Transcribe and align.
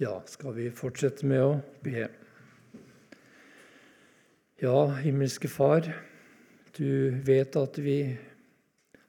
Ja, 0.00 0.22
skal 0.26 0.52
vi 0.54 0.68
fortsette 0.70 1.26
med 1.26 1.40
å 1.42 1.54
be? 1.82 2.04
Ja, 4.62 4.84
himmelske 5.02 5.48
Far, 5.50 5.88
du 6.76 7.16
vet 7.26 7.56
at 7.58 7.80
vi 7.82 7.96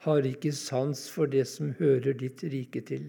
har 0.02 0.25
ikke 0.25 0.49
sans 0.57 1.04
for 1.13 1.29
det 1.29 1.44
som 1.52 1.75
hører 1.78 2.17
ditt 2.17 2.41
rike 2.50 2.82
til, 2.88 3.05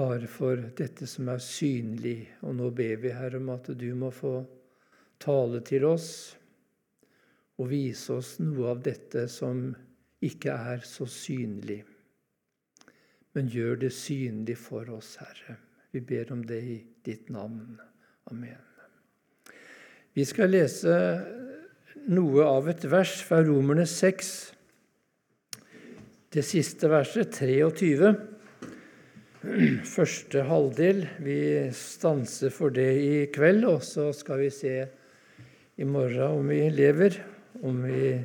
bare 0.00 0.24
for 0.24 0.62
dette 0.78 1.04
som 1.12 1.28
er 1.28 1.44
synlig. 1.44 2.30
Og 2.40 2.56
nå 2.56 2.70
ber 2.72 3.04
vi, 3.04 3.12
Herre, 3.12 3.42
om 3.42 3.52
at 3.52 3.68
du 3.76 3.90
må 3.92 4.08
få 4.08 4.32
tale 5.20 5.60
til 5.60 5.84
oss 5.90 6.08
og 7.60 7.68
vise 7.74 8.16
oss 8.16 8.38
noe 8.40 8.72
av 8.72 8.80
dette 8.88 9.26
som 9.28 9.66
ikke 10.24 10.56
er 10.72 10.88
så 10.88 11.04
synlig. 11.04 11.82
Men 13.36 13.52
gjør 13.52 13.84
det 13.84 13.92
synlig 13.92 14.56
for 14.64 14.88
oss, 14.96 15.18
Herre. 15.20 15.60
Vi 15.94 16.00
ber 16.02 16.32
om 16.34 16.40
det 16.42 16.58
i 16.58 16.76
ditt 17.06 17.28
navn. 17.30 17.76
Amen. 18.26 18.58
Vi 20.14 20.24
skal 20.26 20.50
lese 20.50 20.94
noe 22.10 22.46
av 22.50 22.66
et 22.72 22.82
vers 22.90 23.12
fra 23.22 23.38
Romerne 23.46 23.84
6, 23.86 24.30
det 26.34 26.42
siste 26.42 26.90
verset, 26.90 27.38
23. 27.38 28.10
Første 29.94 30.42
halvdel. 30.48 31.04
Vi 31.22 31.38
stanser 31.78 32.50
for 32.50 32.74
det 32.74 32.88
i 32.98 33.14
kveld, 33.30 33.62
og 33.70 33.86
så 33.86 34.08
skal 34.18 34.42
vi 34.42 34.50
se 34.50 34.74
i 35.78 35.86
morgen 35.86 36.40
om 36.40 36.50
vi 36.50 36.58
lever, 36.74 37.20
om 37.62 37.78
vi 37.86 38.16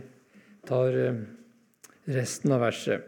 tar 0.65 0.97
eh, 1.05 1.21
resten 2.17 2.57
av 2.57 2.65
verset. 2.65 3.05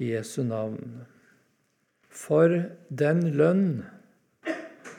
I 0.00 0.14
Jesu 0.14 0.40
navn. 0.48 1.04
For 2.18 2.50
den 2.90 3.22
lønn 3.38 3.68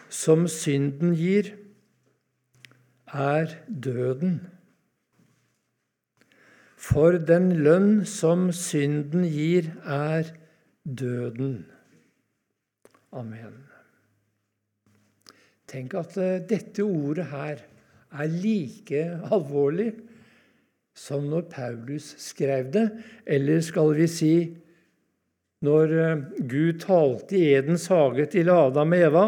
som 0.09 0.47
synden 0.51 1.15
gir, 1.19 1.51
er 3.09 3.55
døden. 3.67 4.39
For 6.79 7.17
den 7.31 7.51
lønn 7.65 8.05
som 8.07 8.49
synden 8.55 9.25
gir, 9.27 9.71
er 9.83 10.31
døden. 10.85 11.65
Amen. 13.11 13.57
Tenk 15.69 15.93
at 15.99 16.15
eh, 16.17 16.39
dette 16.49 16.85
ordet 16.85 17.27
her 17.29 17.65
er 18.09 18.31
like 18.31 19.01
alvorlig 19.29 19.91
som 20.97 21.27
når 21.29 21.45
Paulus 21.51 22.13
skrev 22.21 22.71
det, 22.73 22.87
eller 23.25 23.61
skal 23.65 23.93
vi 23.97 24.07
si 24.09 24.33
når 25.65 25.93
eh, 25.99 26.21
Gud 26.39 26.79
talte 26.83 27.37
i 27.37 27.53
Edens 27.57 27.87
hage 27.91 28.27
til 28.31 28.51
Adam 28.53 28.95
og 28.95 29.07
Eva 29.09 29.25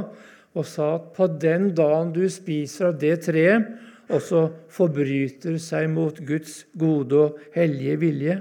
og 0.52 0.68
sa 0.68 0.94
at 0.98 1.12
på 1.16 1.28
den 1.40 1.72
dagen 1.76 2.12
du 2.16 2.26
spiser 2.32 2.90
av 2.90 3.00
det 3.00 3.22
treet, 3.28 3.68
og 4.12 4.20
så 4.20 4.42
forbryter 4.72 5.56
seg 5.64 5.88
mot 5.94 6.18
Guds 6.28 6.66
gode 6.76 7.16
og 7.16 7.38
hellige 7.56 8.00
vilje, 8.02 8.38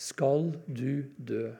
skal 0.00 0.46
du 0.64 1.04
dø. 1.16 1.50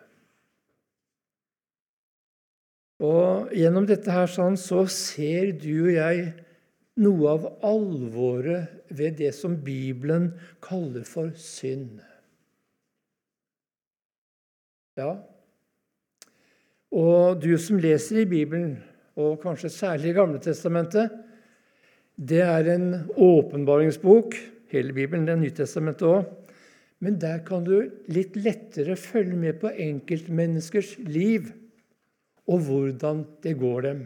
Og 3.04 3.52
Gjennom 3.54 3.84
dette 3.86 4.10
her 4.10 4.30
sånn, 4.30 4.56
så 4.56 4.86
ser 4.90 5.52
du 5.60 5.72
og 5.84 5.92
jeg 5.92 6.22
noe 6.98 7.34
av 7.36 7.46
alvoret 7.68 8.88
ved 8.88 9.20
det 9.20 9.34
som 9.36 9.54
Bibelen 9.62 10.32
kaller 10.64 11.04
for 11.06 11.30
synd. 11.38 12.00
Ja, 14.98 15.12
og 16.94 17.40
du 17.42 17.52
som 17.60 17.80
leser 17.80 18.22
i 18.22 18.28
Bibelen, 18.28 18.78
og 19.18 19.40
kanskje 19.42 19.70
særlig 19.72 20.12
i 20.12 20.16
Gamle 20.16 20.40
Testamentet, 20.42 21.10
det 22.18 22.40
er 22.42 22.68
en 22.74 22.88
åpenbaringsbok. 23.14 24.34
Hele 24.72 24.92
Bibelen, 24.92 25.26
det 25.26 25.34
er 25.36 25.40
Nytestamentet 25.40 26.06
òg. 26.08 26.26
Men 26.98 27.18
der 27.22 27.44
kan 27.46 27.62
du 27.64 27.76
litt 28.10 28.34
lettere 28.36 28.96
følge 28.98 29.36
med 29.38 29.60
på 29.62 29.70
enkeltmenneskers 29.70 30.96
liv 31.06 31.52
og 32.48 32.64
hvordan 32.66 33.22
det 33.44 33.54
går 33.60 33.84
dem. 33.86 34.00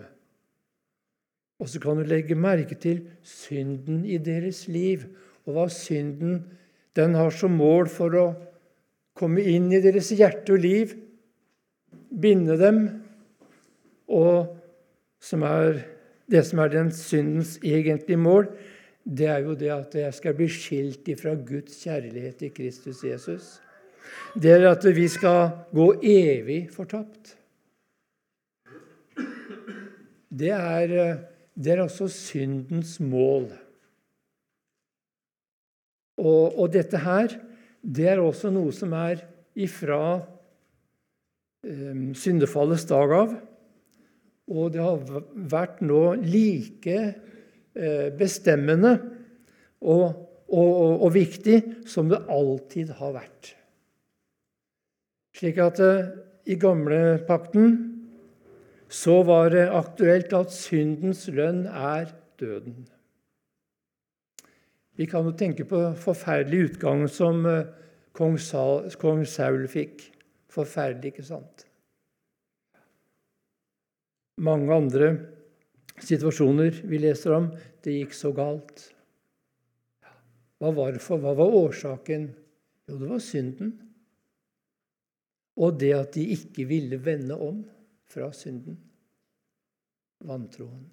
Og 1.63 1.71
så 1.71 1.81
kan 1.81 1.97
du 1.97 2.05
legge 2.09 2.37
merke 2.37 2.75
til 2.75 3.05
synden 3.23 4.03
i 4.05 4.19
deres 4.19 4.67
liv, 4.69 5.07
og 5.47 5.55
hva 5.57 5.69
synden 5.73 6.43
den 6.99 7.15
har 7.15 7.31
som 7.33 7.55
mål 7.57 7.89
for 7.89 8.19
å 8.19 8.27
komme 9.17 9.45
inn 9.47 9.71
i 9.73 9.81
deres 9.81 10.11
hjerte 10.13 10.57
og 10.57 10.65
liv 10.65 10.93
binde 12.21 12.59
dem, 12.61 12.83
og 14.09 14.57
som 15.23 15.45
er 15.47 15.81
det 16.33 16.45
som 16.49 16.63
er 16.63 16.71
den 16.73 16.91
syndens 16.95 17.59
egentlige 17.63 18.21
mål, 18.21 18.49
det 19.05 19.27
er 19.27 19.43
jo 19.43 19.55
det 19.59 19.71
at 19.75 19.95
jeg 19.99 20.15
skal 20.15 20.35
bli 20.39 20.49
skilt 20.49 21.09
ifra 21.11 21.35
Guds 21.35 21.83
kjærlighet 21.83 22.43
i 22.47 22.51
Kristus 22.55 23.03
Jesus. 23.05 23.59
Det 24.35 24.53
er 24.55 24.69
at 24.71 24.85
vi 24.97 25.09
skal 25.09 25.51
gå 25.75 25.89
evig 26.03 26.69
fortapt. 26.73 27.37
Det 30.33 30.53
er, 30.55 31.19
det 31.55 31.73
er 31.73 31.83
også 31.83 32.09
syndens 32.09 33.01
mål. 33.01 33.51
Og, 36.17 36.59
og, 36.59 36.73
dette 36.73 36.99
her, 36.99 37.35
det 37.83 38.09
er 38.09 38.23
også 38.23 38.53
noe 38.55 38.73
som 38.73 38.95
er 38.97 39.25
ifra 39.59 40.23
syndefallets 42.19 42.87
dag 42.91 43.15
av. 43.17 43.35
Og 44.53 44.73
det 44.75 44.83
har 44.83 45.23
vært 45.53 45.81
nå 45.85 46.03
like 46.19 46.99
eh, 46.99 48.09
bestemmende 48.19 48.97
og, 49.81 50.07
og, 50.51 50.71
og, 50.71 50.95
og 51.07 51.15
viktig 51.15 51.61
som 51.89 52.11
det 52.11 52.25
alltid 52.27 52.93
har 52.99 53.15
vært. 53.21 53.55
Slik 55.39 55.63
at 55.63 55.81
i 55.81 55.93
i 56.47 56.57
gamlepakten 56.59 57.75
så 58.93 59.23
var 59.23 59.53
det 59.55 59.69
aktuelt 59.73 60.33
at 60.37 60.53
syndens 60.53 61.29
lønn 61.31 61.65
er 61.67 62.11
døden. 62.41 62.83
Vi 64.99 65.07
kan 65.09 65.25
jo 65.25 65.33
tenke 65.39 65.65
på 65.65 65.81
forferdelig 65.97 66.73
utgang 66.73 67.07
som 67.09 67.47
eh, 67.49 67.71
kong 68.13 68.37
Saul 68.37 69.69
fikk. 69.71 70.12
Forferdelig, 70.53 71.15
ikke 71.15 71.25
sant? 71.25 71.65
Mange 74.43 74.75
andre 74.75 75.13
situasjoner 76.03 76.83
vi 76.89 77.01
leser 77.01 77.37
om, 77.37 77.51
det 77.85 77.99
gikk 77.99 78.17
så 78.17 78.33
galt. 78.37 78.89
Hva 80.63 80.71
var, 80.77 80.99
for, 81.03 81.23
hva 81.23 81.35
var 81.39 81.57
årsaken? 81.59 82.29
Jo, 82.87 82.99
det 83.01 83.09
var 83.11 83.23
synden. 83.23 83.73
Og 85.59 85.77
det 85.81 85.93
at 85.97 86.15
de 86.17 86.25
ikke 86.37 86.67
ville 86.69 86.99
vende 87.03 87.37
om 87.37 87.63
fra 88.13 88.31
synden. 88.37 88.79
Vantroen. 90.23 90.85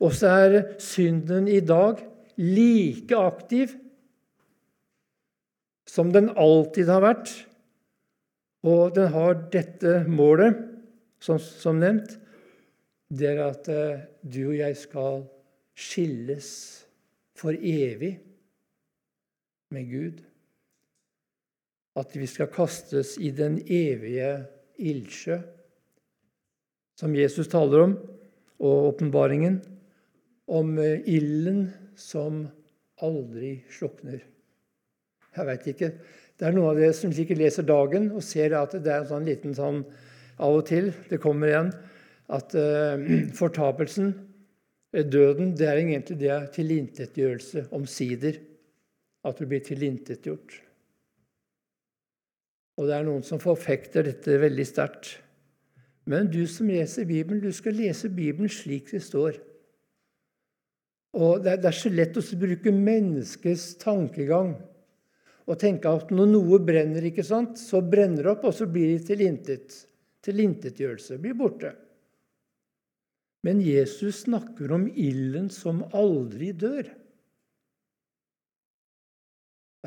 Og 0.00 0.14
så 0.16 0.32
er 0.46 0.58
synden 0.80 1.48
i 1.50 1.60
dag 1.60 2.00
like 2.40 3.16
aktiv 3.16 3.74
som 5.90 6.12
den 6.14 6.30
alltid 6.38 6.90
har 6.90 7.02
vært. 7.04 7.32
Og 8.66 8.94
den 8.94 9.10
har 9.14 9.38
dette 9.52 10.02
målet, 10.08 10.58
som, 11.20 11.40
som 11.40 11.80
nevnt, 11.80 12.16
det 13.10 13.32
er 13.32 13.40
at 13.42 13.68
uh, 13.72 14.02
du 14.22 14.52
og 14.52 14.58
jeg 14.60 14.76
skal 14.78 15.24
skilles 15.74 16.50
for 17.36 17.56
evig 17.56 18.14
med 19.74 19.88
Gud. 19.90 20.20
At 21.98 22.14
vi 22.14 22.28
skal 22.30 22.52
kastes 22.52 23.16
i 23.18 23.32
den 23.34 23.58
evige 23.66 24.30
ildsjø, 24.78 25.40
som 27.00 27.16
Jesus 27.16 27.50
taler 27.50 27.86
om, 27.88 27.98
og 28.60 28.90
åpenbaringen, 28.92 29.58
om 30.52 30.76
uh, 30.78 31.00
ilden 31.08 31.66
som 31.98 32.44
aldri 33.02 33.58
slukner. 33.72 34.20
Jeg 35.36 35.46
veit 35.46 35.68
ikke. 35.70 35.90
Det 36.40 36.48
er 36.48 36.56
noen 36.56 36.72
av 36.72 36.78
dere 36.80 36.96
som 36.96 37.12
sikkert 37.14 37.40
leser 37.42 37.66
Dagen 37.68 38.08
og 38.16 38.24
ser 38.24 38.56
at 38.58 38.74
det 38.78 38.90
er 38.90 39.02
en 39.02 39.10
sånn 39.10 39.28
liten 39.28 39.54
sånn 39.56 39.82
av 40.40 40.56
og 40.56 40.64
til 40.70 40.88
det 41.10 41.20
kommer 41.20 41.50
igjen 41.50 41.70
at 42.32 42.54
uh, 42.56 43.02
fortapelsen, 43.40 44.14
eh, 44.94 45.04
døden, 45.04 45.52
det 45.58 45.68
er 45.68 45.82
egentlig 45.82 46.16
det 46.22 46.38
tilintetgjørelse 46.56 47.66
omsider. 47.76 48.40
At 49.26 49.36
du 49.36 49.44
blir 49.44 49.60
tilintetgjort. 49.60 50.54
Og 52.80 52.86
det 52.88 52.94
er 52.96 53.04
noen 53.04 53.26
som 53.26 53.42
forfekter 53.42 54.06
dette 54.06 54.38
veldig 54.40 54.64
sterkt. 54.64 55.18
Men 56.08 56.30
du 56.32 56.46
som 56.48 56.70
leser 56.72 57.04
Bibelen, 57.04 57.42
du 57.42 57.52
skal 57.52 57.76
lese 57.76 58.08
Bibelen 58.08 58.48
slik 58.48 58.88
det 58.94 59.02
står. 59.04 59.36
Og 61.20 61.44
Det 61.44 61.52
er, 61.52 61.60
det 61.60 61.68
er 61.68 61.76
så 61.76 61.92
lett 61.92 62.16
å 62.16 62.24
bruke 62.40 62.72
menneskets 62.72 63.74
tankegang 63.82 64.54
og 65.50 65.58
tenke 65.58 65.90
at 65.90 66.12
når 66.14 66.28
noe 66.30 66.60
brenner, 66.62 67.04
ikke 67.08 67.24
sant, 67.26 67.58
så 67.58 67.80
brenner 67.82 68.22
det 68.22 68.32
opp, 68.36 68.46
og 68.46 68.54
så 68.54 68.68
blir 68.70 68.92
det 68.92 69.06
til 69.08 69.24
intet. 69.26 69.74
Tilintetgjørelse. 70.22 71.16
Blir 71.18 71.34
borte. 71.34 71.72
Men 73.46 73.62
Jesus 73.64 74.26
snakker 74.26 74.74
om 74.76 74.84
ilden 74.88 75.48
som 75.50 75.80
aldri 75.96 76.52
dør 76.52 76.90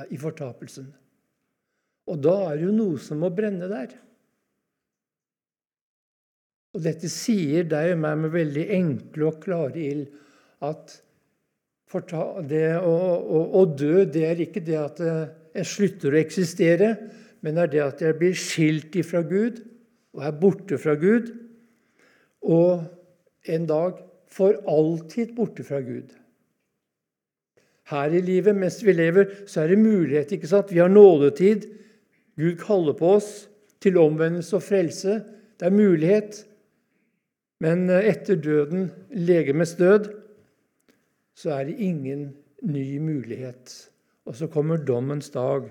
i 0.09 0.17
fortapelsen. 0.17 0.87
Og 2.09 2.17
da 2.19 2.33
er 2.49 2.57
det 2.57 2.65
jo 2.65 2.73
noe 2.75 2.99
som 2.99 3.21
må 3.23 3.29
brenne 3.31 3.69
der. 3.69 3.93
Og 6.73 6.81
dette 6.81 7.07
sier 7.13 7.69
deg 7.69 7.93
og 7.93 8.01
meg 8.01 8.19
med 8.23 8.33
veldig 8.33 8.65
enkle 8.79 9.29
og 9.29 9.39
klare 9.43 9.79
ild 9.79 10.07
at 10.65 10.97
det 12.49 12.67
å, 12.81 12.89
å, 12.89 13.39
å, 13.59 13.61
dø, 13.69 14.07
det 14.09 14.23
er 14.25 14.39
ikke 14.41 14.63
det 14.65 14.77
at 14.79 15.01
jeg 15.53 15.69
slutter 15.69 16.13
å 16.13 16.21
eksistere, 16.21 16.95
men 17.43 17.59
er 17.59 17.69
det 17.69 17.83
at 17.83 18.01
jeg 18.01 18.17
blir 18.17 18.35
skilt 18.37 18.95
ifra 18.97 19.21
Gud 19.27 19.61
og 20.13 20.25
er 20.25 20.35
borte 20.39 20.79
fra 20.81 20.95
Gud. 20.99 21.31
Og 22.43 22.83
en 23.49 23.67
dag 23.69 23.99
for 24.33 24.57
alltid 24.69 25.33
borte 25.37 25.65
fra 25.67 25.81
Gud. 25.83 26.11
Her 27.91 28.15
i 28.15 28.21
livet, 28.23 28.55
mens 28.55 28.79
vi 28.85 28.95
lever, 28.95 29.29
så 29.47 29.63
er 29.63 29.73
det 29.73 29.81
mulighet. 29.83 30.31
ikke 30.31 30.47
sant? 30.47 30.71
Vi 30.71 30.79
har 30.79 30.89
nådetid. 30.89 31.67
Gud 32.39 32.57
kaller 32.61 32.95
på 32.97 33.15
oss 33.19 33.47
til 33.83 33.99
omvendelse 33.99 34.55
og 34.55 34.63
frelse. 34.63 35.19
Det 35.59 35.67
er 35.67 35.75
mulighet. 35.75 36.45
Men 37.63 37.89
eh, 37.89 38.09
etter 38.09 38.39
døden, 38.39 38.89
legemets 39.11 39.75
død, 39.75 40.09
så 41.35 41.57
er 41.57 41.69
det 41.69 41.79
ingen 41.79 42.31
ny 42.61 42.97
mulighet. 42.99 43.92
Og 44.25 44.35
så 44.35 44.47
kommer 44.47 44.77
dommens 44.77 45.29
dag. 45.29 45.69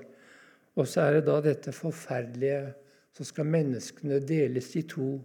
Og 0.74 0.88
så 0.88 1.00
er 1.00 1.18
det 1.18 1.26
da 1.26 1.40
dette 1.44 1.72
forferdelige 1.72 2.74
Så 3.12 3.26
skal 3.28 3.44
menneskene 3.44 4.22
deles 4.24 4.70
i 4.76 4.82
to. 4.88 5.20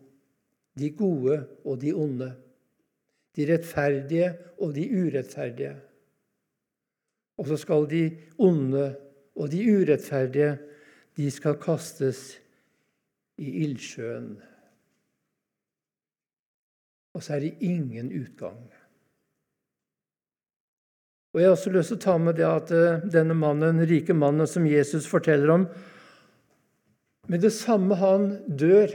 De 0.76 0.90
gode 0.92 1.38
og 1.64 1.82
de 1.82 1.94
onde. 1.96 2.34
De 3.36 3.46
rettferdige 3.48 4.34
og 4.60 4.74
de 4.76 4.84
urettferdige. 4.92 5.76
Og 7.38 7.48
så 7.48 7.58
skal 7.58 7.88
de 7.90 8.18
onde 8.38 8.96
og 9.36 9.52
de 9.52 9.62
urettferdige 9.72 10.58
de 11.18 11.32
skal 11.32 11.56
kastes 11.62 12.42
i 13.38 13.64
ildsjøen. 13.64 14.36
Og 17.14 17.24
så 17.24 17.34
er 17.34 17.40
det 17.40 17.58
ingen 17.60 18.12
utgang. 18.22 18.60
Og 21.34 21.42
Jeg 21.42 21.50
har 21.50 21.58
også 21.58 21.74
lyst 21.74 21.92
til 21.92 22.00
å 22.00 22.06
ta 22.06 22.16
med 22.22 22.38
det 22.40 22.48
at 22.48 22.72
eh, 22.74 23.04
denne 23.14 23.36
mannen, 23.38 23.84
rike 23.90 24.16
mannen 24.16 24.48
som 24.50 24.68
Jesus 24.68 25.08
forteller 25.10 25.54
om 25.54 25.68
Med 27.28 27.44
det 27.44 27.52
samme 27.52 27.98
han 28.00 28.30
dør, 28.48 28.94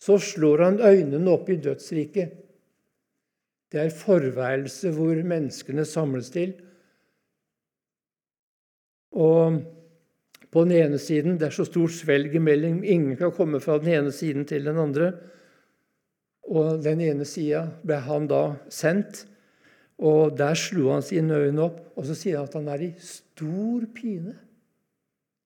så 0.00 0.18
slår 0.20 0.64
han 0.64 0.80
øynene 0.80 1.32
opp 1.32 1.48
i 1.48 1.56
dødsriket. 1.56 2.34
Det 3.72 3.80
er 3.80 3.94
forværelse 3.94 4.92
hvor 4.92 5.16
menneskene 5.16 5.86
samles 5.88 6.28
til. 6.34 6.52
Og 9.16 9.60
på 10.50 10.64
den 10.66 10.76
ene 10.76 10.98
siden 10.98 11.38
det 11.38 11.48
er 11.48 11.56
så 11.56 11.66
stort 11.68 11.94
svelg 11.94 12.34
imellom, 12.34 12.82
ingen 12.84 13.16
kan 13.16 13.32
komme 13.34 13.60
fra 13.62 13.78
den 13.78 13.92
ene 13.94 14.12
siden 14.14 14.44
til 14.44 14.66
den 14.66 14.80
andre. 14.82 15.12
Og 16.50 16.80
den 16.82 17.02
ene 17.04 17.24
sida 17.28 17.68
ble 17.86 18.00
han 18.04 18.26
da 18.30 18.44
sendt, 18.72 19.24
og 20.00 20.32
der 20.38 20.56
slo 20.56 20.94
han 20.94 21.04
sine 21.04 21.36
øyne 21.36 21.66
opp. 21.66 21.80
Og 21.98 22.06
så 22.08 22.16
sier 22.16 22.40
han 22.40 22.48
at 22.48 22.56
han 22.56 22.70
er 22.72 22.86
i 22.86 22.90
stor 23.04 23.84
pine 23.94 24.34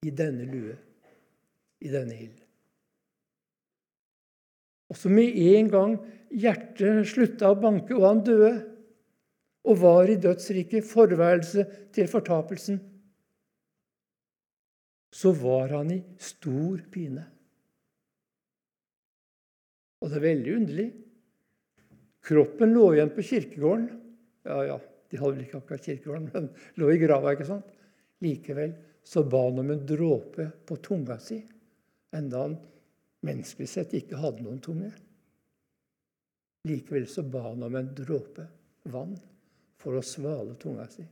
i 0.07 0.13
denne 0.15 0.47
lue, 0.47 0.77
i 1.83 1.91
denne 1.91 2.19
ild. 2.27 2.41
Og 4.93 4.99
så 5.01 5.11
med 5.11 5.35
en 5.35 5.71
gang 5.73 5.95
hjertet 6.31 7.09
slutta 7.11 7.51
å 7.51 7.59
banke, 7.59 7.97
og 7.97 8.07
han 8.07 8.23
døde, 8.27 8.53
og 9.65 9.79
var 9.81 10.11
i 10.13 10.19
dødsriket, 10.21 10.85
forværelse 10.85 11.65
til 11.95 12.11
fortapelsen, 12.11 12.77
så 15.15 15.33
var 15.39 15.73
han 15.73 15.93
i 15.95 16.01
stor 16.21 16.83
pine. 16.93 17.25
Og 20.03 20.11
det 20.13 20.19
er 20.19 20.27
veldig 20.27 20.55
underlig. 20.59 20.89
Kroppen 22.25 22.75
lå 22.77 22.91
igjen 22.93 23.13
på 23.15 23.25
kirkegården. 23.25 23.87
Ja, 24.45 24.59
ja, 24.69 24.77
de 25.11 25.21
hadde 25.21 25.37
vel 25.37 25.47
ikke 25.47 25.61
akkurat 25.63 25.87
kirkegården, 25.89 26.29
men 26.35 26.51
lå 26.81 26.91
i 26.93 27.01
grava. 27.01 27.33
ikke 27.33 27.49
sant? 27.49 27.73
Likevel 28.25 28.75
så 29.05 29.25
ba 29.29 29.43
han 29.49 29.61
om 29.61 29.73
en 29.73 29.87
dråpe 29.87 30.49
på 30.67 30.77
tunga 30.85 31.19
si, 31.21 31.41
enda 32.17 32.45
han 32.47 32.57
menneskelig 33.25 33.69
sett 33.69 33.97
ikke 33.97 34.21
hadde 34.21 34.45
noen 34.45 34.61
tunge. 34.65 34.93
Likevel 36.69 37.09
så 37.11 37.25
ba 37.29 37.43
han 37.51 37.65
om 37.67 37.77
en 37.77 37.91
dråpe 37.97 38.47
vann 38.93 39.17
for 39.81 39.99
å 39.99 40.05
svale 40.05 40.57
tunga 40.61 40.87
si. 40.93 41.05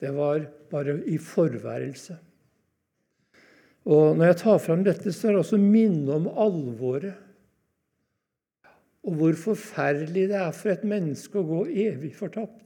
Det 0.00 0.10
var 0.12 0.42
bare 0.72 0.98
i 1.08 1.18
forværelse. 1.20 2.16
Og 3.84 4.16
Når 4.16 4.30
jeg 4.30 4.40
tar 4.40 4.58
fram 4.64 4.82
dette, 4.84 5.12
så 5.12 5.28
er 5.28 5.36
det 5.36 5.42
også 5.44 5.60
minne 5.60 6.16
om 6.16 6.28
alvoret 6.28 7.20
og 9.04 9.18
hvor 9.18 9.36
forferdelig 9.36 10.28
det 10.30 10.38
er 10.40 10.52
for 10.56 10.72
et 10.72 10.84
menneske 10.88 11.38
å 11.38 11.46
gå 11.48 11.64
evig 11.88 12.14
fortapt. 12.16 12.60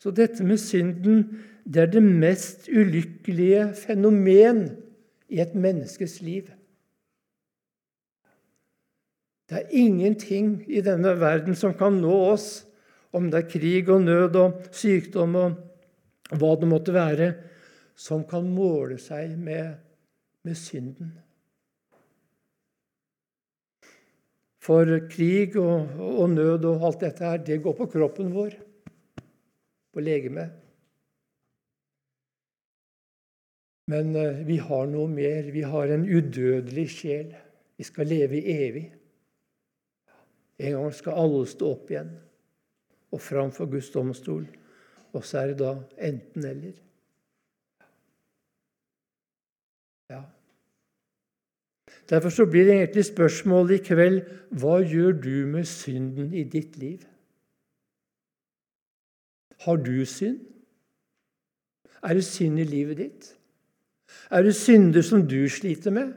Så 0.00 0.12
dette 0.16 0.44
med 0.46 0.60
synden 0.62 1.26
det 1.68 1.82
er 1.82 1.90
det 1.92 2.02
mest 2.02 2.70
ulykkelige 2.72 3.66
fenomen 3.76 4.64
i 5.28 5.42
et 5.42 5.52
menneskes 5.54 6.20
liv. 6.24 6.48
Det 9.50 9.58
er 9.58 9.74
ingenting 9.74 10.62
i 10.70 10.80
denne 10.80 11.12
verden 11.20 11.58
som 11.58 11.74
kan 11.74 11.98
nå 12.00 12.16
oss, 12.30 12.64
om 13.12 13.26
det 13.30 13.42
er 13.42 13.50
krig 13.50 13.90
og 13.90 14.04
nød 14.06 14.38
og 14.38 14.60
sykdom 14.70 15.34
og 15.36 16.36
hva 16.38 16.52
det 16.60 16.68
måtte 16.70 16.94
være, 16.94 17.32
som 17.98 18.22
kan 18.24 18.46
måle 18.46 18.96
seg 19.02 19.34
med, 19.34 19.74
med 20.46 20.56
synden. 20.56 21.10
For 24.60 24.84
krig 25.08 25.56
og, 25.56 25.88
og, 25.96 26.26
nød 26.30 26.66
og 26.68 26.86
alt 26.90 27.00
dette 27.00 27.24
her, 27.24 27.38
det 27.44 27.62
går 27.64 27.76
på 27.78 27.86
kroppen 27.88 28.34
vår, 28.34 28.56
på 29.92 30.04
legemet. 30.04 30.52
Men 33.90 34.12
uh, 34.14 34.42
vi 34.46 34.60
har 34.60 34.86
noe 34.86 35.08
mer. 35.10 35.48
Vi 35.50 35.64
har 35.66 35.90
en 35.90 36.04
udødelig 36.06 36.86
sjel. 36.92 37.32
Vi 37.80 37.86
skal 37.88 38.06
leve 38.06 38.42
evig. 38.44 38.84
En 40.60 40.76
gang 40.76 40.92
skal 40.94 41.16
alle 41.18 41.46
stå 41.48 41.72
opp 41.72 41.90
igjen 41.90 42.12
og 43.10 43.22
framfor 43.24 43.66
Guds 43.72 43.88
domstol. 43.90 44.44
Og 45.16 45.24
så 45.26 45.40
er 45.40 45.50
det 45.50 45.58
da 45.62 45.72
enten-eller. 46.06 46.76
Ja. 50.12 50.20
Derfor 52.10 52.32
så 52.34 52.46
blir 52.46 52.64
det 52.66 52.74
egentlig 52.74 53.04
spørsmålet 53.06 53.76
i 53.76 53.84
kveld 53.86 54.22
hva 54.58 54.80
gjør 54.82 55.12
du 55.22 55.34
med 55.46 55.68
synden 55.70 56.32
i 56.34 56.42
ditt 56.42 56.76
liv? 56.80 57.04
Har 59.60 59.76
du 59.76 59.94
synd? 60.08 60.40
Er 62.02 62.16
det 62.16 62.24
synd 62.24 62.58
i 62.58 62.64
livet 62.64 62.98
ditt? 62.98 63.28
Er 64.30 64.42
det 64.42 64.56
synder 64.56 65.04
som 65.06 65.22
du 65.28 65.48
sliter 65.48 65.94
med? 65.94 66.12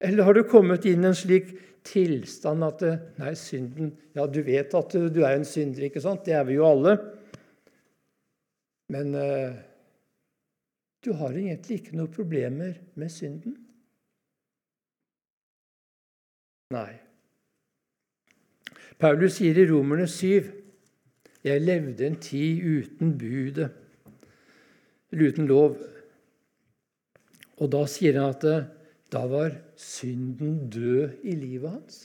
Eller 0.00 0.24
har 0.24 0.34
du 0.34 0.42
kommet 0.48 0.86
inn 0.88 1.04
i 1.04 1.10
en 1.10 1.16
slik 1.18 1.52
tilstand 1.86 2.64
at 2.66 2.82
Nei, 3.18 3.34
synden 3.38 3.92
Ja, 4.16 4.26
du 4.26 4.40
vet 4.42 4.74
at 4.74 4.94
du 4.94 5.22
er 5.22 5.36
en 5.36 5.46
synder, 5.46 5.86
ikke 5.86 6.02
sant? 6.02 6.24
Det 6.26 6.34
er 6.34 6.44
vi 6.48 6.58
jo 6.58 6.66
alle. 6.66 6.96
Men 8.90 9.14
uh, 9.14 9.54
du 11.04 11.12
har 11.20 11.36
egentlig 11.36 11.82
ikke 11.82 11.98
noen 11.98 12.10
problemer 12.12 12.78
med 12.98 13.12
synden. 13.12 13.54
Nei. 16.70 16.98
Paulus 19.00 19.38
sier 19.38 19.56
i 19.56 19.64
Romerne 19.70 20.04
7.: 20.04 20.50
Jeg 21.44 21.62
levde 21.62 22.06
en 22.06 22.18
tid 22.20 22.60
uten 22.60 23.14
budet, 23.18 23.70
eller 25.12 25.32
uten 25.32 25.48
lov. 25.48 25.78
Og 27.58 27.72
da 27.72 27.86
sier 27.88 28.20
han 28.20 28.34
at 28.34 28.44
da 29.08 29.24
var 29.30 29.56
synden 29.80 30.68
død 30.68 31.24
i 31.24 31.38
livet 31.40 31.70
hans. 31.70 32.02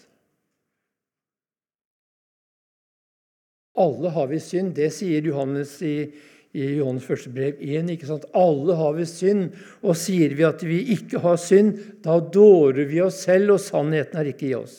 Alle 3.76 4.14
har 4.16 4.30
vi 4.32 4.40
synd. 4.40 4.76
Det 4.78 4.94
sier 4.94 5.26
Johannes 5.28 5.76
i, 5.82 6.14
i 6.54 6.68
Johannes 6.78 7.06
første 7.08 7.32
brev 7.34 7.58
1. 7.58 7.90
ikke 7.96 8.08
sant? 8.08 8.28
Alle 8.38 8.76
har 8.78 8.94
vi 8.98 9.06
synd. 9.10 9.56
Og 9.82 9.98
sier 9.98 10.36
vi 10.38 10.46
at 10.46 10.62
vi 10.66 10.80
ikke 10.96 11.22
har 11.24 11.40
synd, 11.42 11.80
da 12.06 12.20
dårer 12.22 12.86
vi 12.90 13.02
oss 13.02 13.24
selv, 13.26 13.56
og 13.56 13.64
sannheten 13.64 14.22
er 14.22 14.30
ikke 14.30 14.52
i 14.52 14.58
oss. 14.58 14.78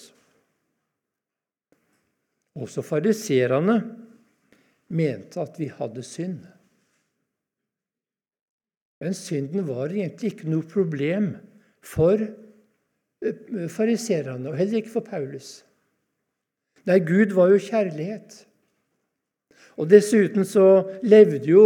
Også 2.55 2.85
fariserene 2.87 3.81
mente 4.95 5.43
at 5.43 5.59
vi 5.59 5.67
hadde 5.75 6.05
synd. 6.07 6.45
Men 9.03 9.17
synden 9.19 9.67
var 9.67 9.91
egentlig 9.91 10.31
ikke 10.33 10.49
noe 10.53 10.65
problem 10.71 11.33
for 11.85 12.23
eh, 12.23 13.67
fariserene, 13.69 14.47
og 14.49 14.57
heller 14.57 14.81
ikke 14.81 14.95
for 14.95 15.05
Paulus. 15.05 15.59
Nei, 16.87 17.01
Gud 17.03 17.35
var 17.35 17.51
jo 17.51 17.61
kjærlighet. 17.61 18.45
Og 19.81 19.91
dessuten 19.91 20.47
så 20.47 20.85
levde 21.03 21.49
jo 21.49 21.65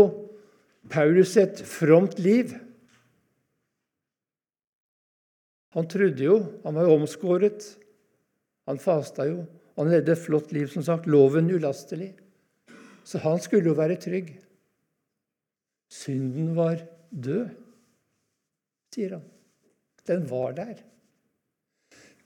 Paulus 0.88 1.36
et 1.36 1.60
fromt 1.68 2.18
liv. 2.22 2.54
Han 5.76 5.88
trodde 5.90 6.24
jo, 6.24 6.40
han 6.64 6.74
var 6.78 6.88
jo 6.88 6.96
omskåret. 6.96 7.66
Han 8.68 8.80
fasta 8.80 9.28
jo. 9.28 9.42
Han 9.78 9.92
levde 9.92 10.14
et 10.14 10.20
flott 10.20 10.52
liv, 10.52 10.66
som 10.72 10.82
sagt. 10.84 11.06
Loven 11.06 11.50
ulastelig. 11.52 12.14
Så 13.04 13.20
han 13.22 13.40
skulle 13.40 13.70
jo 13.70 13.78
være 13.78 14.00
trygg. 14.00 14.32
Synden 15.88 16.52
var 16.56 16.82
død, 17.08 17.48
sier 18.92 19.16
han. 19.16 19.24
Den 20.08 20.26
var 20.28 20.52
der. 20.56 20.74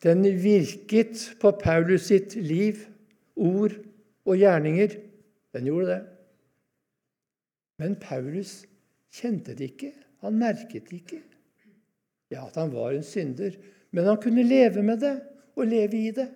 Den 0.02 0.24
virket 0.42 1.28
på 1.42 1.52
Paulus 1.60 2.08
sitt 2.10 2.34
liv, 2.34 2.80
ord 3.36 3.76
og 4.26 4.38
gjerninger. 4.40 4.96
Den 5.52 5.68
gjorde 5.68 5.88
det. 5.90 6.00
Men 7.82 7.96
Paulus 8.00 8.62
kjente 9.12 9.56
det 9.58 9.72
ikke. 9.72 9.92
Han 10.22 10.38
merket 10.40 10.88
det 10.88 11.02
ikke. 11.02 11.20
Ja, 12.32 12.46
at 12.46 12.56
han 12.56 12.72
var 12.72 12.94
en 12.94 13.04
synder. 13.04 13.56
Men 13.92 14.08
han 14.08 14.20
kunne 14.22 14.44
leve 14.46 14.84
med 14.86 15.02
det 15.02 15.16
og 15.52 15.68
leve 15.68 15.98
i 15.98 16.12
det, 16.16 16.28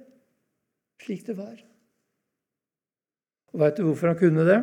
slik 1.00 1.22
det 1.24 1.36
var. 1.38 1.56
Og 3.54 3.62
Veit 3.62 3.78
du 3.78 3.86
hvorfor 3.86 4.12
han 4.12 4.18
kunne 4.20 4.44
det? 4.44 4.58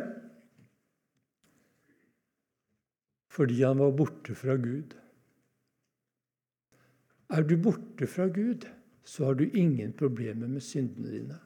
Fordi 3.34 3.56
han 3.64 3.80
var 3.82 3.96
borte 3.98 4.36
fra 4.38 4.54
Gud. 4.62 4.94
Er 7.34 7.42
du 7.42 7.56
borte 7.58 8.06
fra 8.06 8.28
Gud, 8.30 8.68
så 9.02 9.24
har 9.26 9.34
du 9.34 9.48
ingen 9.48 9.92
problemer 9.92 10.46
med 10.46 10.62
syndene 10.62 11.10
dine. 11.10 11.40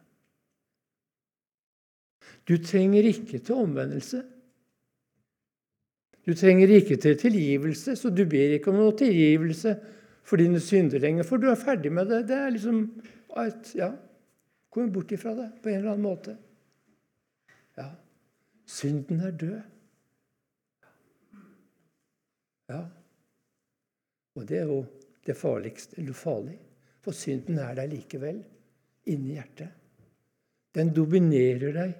Du 2.48 2.56
trenger 2.64 3.04
ikke 3.10 3.38
til 3.38 3.54
omvendelse. 3.54 4.22
Du 6.26 6.34
trenger 6.36 6.68
ikke 6.68 6.96
til 7.00 7.16
tilgivelse, 7.20 7.96
så 7.96 8.10
du 8.12 8.24
ber 8.28 8.56
ikke 8.56 8.72
om 8.72 8.80
noe 8.80 8.96
tilgivelse 8.96 9.74
for 10.28 10.40
dine 10.40 10.60
synder 10.60 11.00
lenger, 11.00 11.24
for 11.24 11.40
du 11.40 11.48
er 11.48 11.60
ferdig 11.60 11.92
med 11.92 12.10
det. 12.10 12.26
Det 12.28 12.36
er 12.36 12.52
liksom 12.52 12.82
et, 13.44 13.72
Ja, 13.76 13.92
kom 14.72 14.92
bort 14.92 15.12
ifra 15.12 15.34
det 15.36 15.48
på 15.62 15.70
en 15.70 15.80
eller 15.80 15.94
annen 15.94 16.04
måte. 16.04 16.36
Ja, 17.78 17.88
synden 18.68 19.20
er 19.24 19.36
død. 19.40 19.58
Ja. 22.68 22.82
Og 24.36 24.48
det 24.48 24.58
er 24.58 24.68
jo 24.68 24.82
det 25.26 25.36
farligste, 25.36 25.96
eller 26.00 26.16
farlig. 26.16 26.58
For 27.00 27.16
synden 27.16 27.58
er 27.62 27.74
der 27.74 27.88
likevel, 27.88 28.42
inni 29.08 29.38
hjertet. 29.38 29.72
Den 30.76 30.92
dominerer 30.94 31.72
deg 31.72 31.96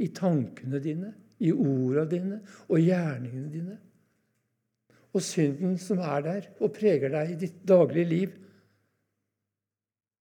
i 0.00 0.08
tankene 0.14 0.80
dine, 0.82 1.12
i 1.42 1.50
orda 1.52 2.04
dine 2.08 2.38
og 2.68 2.78
gjerningene 2.80 3.50
dine. 3.52 3.78
Og 5.12 5.24
synden 5.24 5.76
som 5.80 6.00
er 6.00 6.24
der 6.24 6.48
og 6.62 6.72
preger 6.76 7.12
deg 7.12 7.34
i 7.34 7.40
ditt 7.44 7.58
daglige 7.68 8.08
liv, 8.08 8.36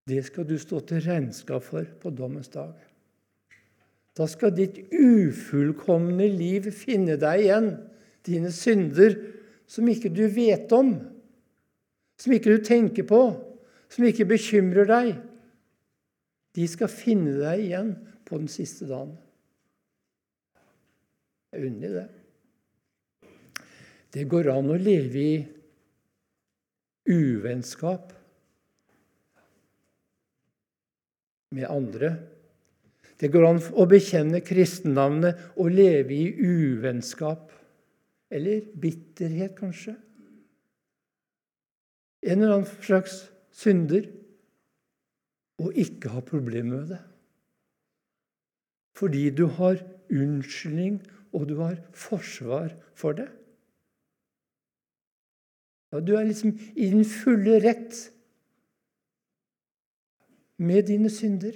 det 0.10 0.24
skal 0.28 0.48
du 0.50 0.58
stå 0.60 0.82
til 0.90 1.04
regnskap 1.06 1.64
for 1.64 1.86
på 2.02 2.12
dommens 2.12 2.50
dag. 2.52 2.74
Da 4.18 4.28
skal 4.28 4.52
ditt 4.56 4.82
ufullkomne 4.92 6.28
liv 6.34 6.68
finne 6.76 7.16
deg 7.22 7.46
igjen, 7.46 7.70
dine 8.28 8.52
synder 8.54 9.16
som 9.72 9.88
ikke 9.88 10.12
du 10.12 10.26
vet 10.30 10.72
om, 10.76 10.98
som 12.20 12.34
ikke 12.36 12.58
du 12.58 12.66
tenker 12.66 13.08
på, 13.08 13.22
som 13.92 14.06
ikke 14.06 14.28
bekymrer 14.30 14.90
deg. 14.90 15.14
De 16.56 16.68
skal 16.68 16.92
finne 16.92 17.38
deg 17.40 17.64
igjen 17.70 17.94
på 18.28 18.42
den 18.42 18.52
siste 18.52 18.90
dagen. 18.90 19.16
Er 21.52 21.68
det. 21.68 22.08
Det 24.12 24.24
går 24.28 24.50
an 24.52 24.72
å 24.72 24.80
leve 24.80 25.20
i 25.20 25.36
uvennskap 27.12 28.14
med 31.52 31.68
andre. 31.68 32.14
Det 33.20 33.30
går 33.32 33.48
an 33.50 33.60
å 33.76 33.86
bekjenne 33.90 34.40
kristennavnet 34.44 35.60
og 35.60 35.76
leve 35.76 36.16
i 36.16 36.32
uvennskap. 36.40 37.52
Eller 38.32 38.64
bitterhet, 38.80 39.54
kanskje. 39.60 39.98
En 42.24 42.40
eller 42.40 42.62
annen 42.62 42.84
slags 42.86 43.26
synder. 43.52 44.08
Og 45.62 45.76
ikke 45.78 46.16
ha 46.16 46.24
problemer 46.26 46.80
med 46.80 46.94
det. 46.96 47.02
Fordi 48.98 49.28
du 49.36 49.46
har 49.60 49.82
unnskyldning 50.12 51.02
og 51.34 51.48
du 51.50 51.58
har 51.62 51.78
forsvar 51.96 52.74
for 52.98 53.16
det. 53.18 53.28
Ja, 55.92 56.00
du 56.00 56.16
er 56.16 56.28
liksom 56.28 56.54
i 56.76 56.88
din 56.92 57.06
fulle 57.06 57.60
rett 57.64 57.98
med 60.58 60.88
dine 60.88 61.10
synder. 61.12 61.56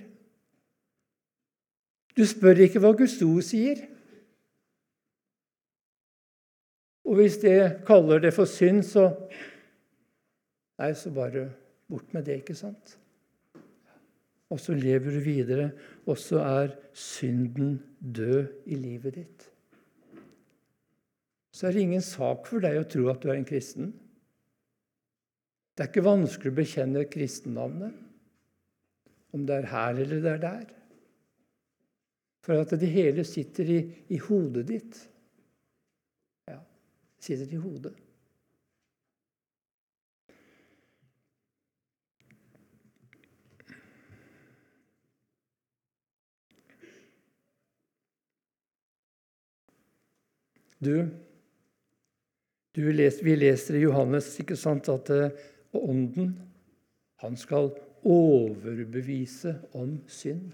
Du 2.16 2.24
spør 2.28 2.64
ikke 2.66 2.82
hva 2.84 2.92
Guds 2.96 3.16
ord 3.24 3.44
sier. 3.48 3.86
Og 7.06 7.20
hvis 7.20 7.38
det 7.44 7.86
kaller 7.88 8.24
det 8.24 8.34
for 8.36 8.50
synd, 8.50 8.84
så 8.84 9.12
Nei, 10.76 10.90
så 10.92 11.08
bare 11.16 11.46
bort 11.88 12.10
med 12.12 12.26
det, 12.28 12.42
ikke 12.42 12.56
sant? 12.60 12.98
Og 14.52 14.60
så 14.60 14.74
lever 14.76 15.16
du 15.16 15.22
videre, 15.24 15.70
og 16.04 16.18
så 16.20 16.42
er 16.44 16.74
synden 16.92 17.78
død 18.04 18.50
i 18.68 18.76
livet 18.76 19.16
ditt 19.16 19.46
så 21.56 21.70
er 21.70 21.76
det 21.76 21.86
ingen 21.86 22.04
sak 22.04 22.50
for 22.50 22.64
deg 22.64 22.82
å 22.82 22.88
tro 22.92 23.06
at 23.08 23.22
du 23.24 23.30
er 23.32 23.38
en 23.40 23.48
kristen. 23.48 23.94
Det 25.76 25.86
er 25.86 25.92
ikke 25.92 26.04
vanskelig 26.04 26.52
å 26.52 26.58
bekjenne 26.58 27.06
kristennavnet, 27.12 27.96
om 29.36 29.44
det 29.48 29.62
er 29.62 29.70
her 29.72 30.02
eller 30.04 30.24
det 30.24 30.34
er 30.34 30.42
der. 30.44 30.66
For 32.44 32.60
at 32.60 32.76
det 32.80 32.92
hele 32.92 33.24
sitter 33.28 33.72
i, 33.72 33.78
i 34.12 34.20
hodet 34.28 34.66
ditt. 34.68 35.00
Ja, 36.52 36.60
det 36.60 37.24
sitter 37.24 37.56
i 37.56 37.62
hodet. 37.64 37.96
Du 50.86 51.25
les, 52.76 53.22
vi 53.24 53.36
leser 53.40 53.80
i 53.80 53.86
Johannes 53.86 54.28
ikke 54.42 54.58
sant, 54.60 54.90
at 54.92 55.12
uh, 55.14 55.30
Ånden 55.76 56.34
han 57.24 57.36
skal 57.40 57.72
overbevise 58.06 59.56
om 59.74 59.98
synd. 60.08 60.52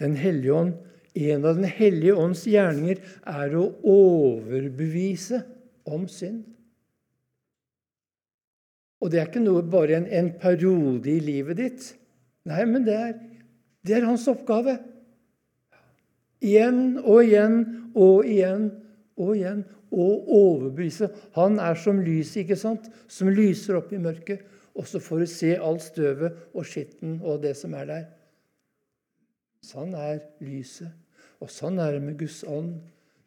Den 0.00 0.16
hellige 0.16 0.54
ånd, 0.54 0.72
En 1.14 1.44
av 1.44 1.58
Den 1.58 1.68
hellige 1.68 2.14
ånds 2.16 2.46
gjerninger 2.48 3.02
er 3.28 3.52
å 3.52 3.66
overbevise 3.84 5.42
om 5.84 6.06
synd. 6.08 6.46
Og 9.02 9.10
det 9.12 9.20
er 9.20 9.28
ikke 9.28 9.42
noe 9.44 9.60
bare 9.60 9.98
en, 9.98 10.06
en 10.08 10.30
periode 10.40 11.10
i 11.12 11.18
livet 11.20 11.58
ditt. 11.60 11.90
Nei, 12.48 12.64
men 12.64 12.86
det 12.86 12.94
er, 12.96 13.12
det 13.84 13.98
er 13.98 14.08
hans 14.08 14.24
oppgave. 14.30 14.78
Igjen 16.40 16.96
og 17.02 17.26
igjen 17.26 17.60
og 17.92 18.24
igjen 18.24 18.70
og 19.22 19.36
igjen 19.36 19.62
og 19.92 20.28
overbevise. 20.32 21.10
Han 21.36 21.60
er 21.62 21.78
som 21.78 22.00
lyset, 22.02 22.42
ikke 22.42 22.58
sant? 22.58 22.88
Som 23.08 23.30
lyser 23.32 23.78
opp 23.78 23.92
i 23.92 24.00
mørket. 24.02 24.42
Og 24.74 24.88
så 24.88 25.00
får 25.02 25.22
du 25.22 25.28
se 25.28 25.52
alt 25.60 25.84
støvet 25.84 26.38
og 26.56 26.66
skitten 26.66 27.18
og 27.20 27.42
det 27.42 27.54
som 27.58 27.74
er 27.76 27.88
der. 27.90 28.04
Sånn 29.62 29.92
er 29.94 30.22
lyset. 30.42 30.90
Og 31.42 31.50
sånn 31.52 31.78
er 31.82 31.96
det 31.96 32.02
med 32.04 32.18
Guds 32.20 32.40
ånd. 32.48 32.78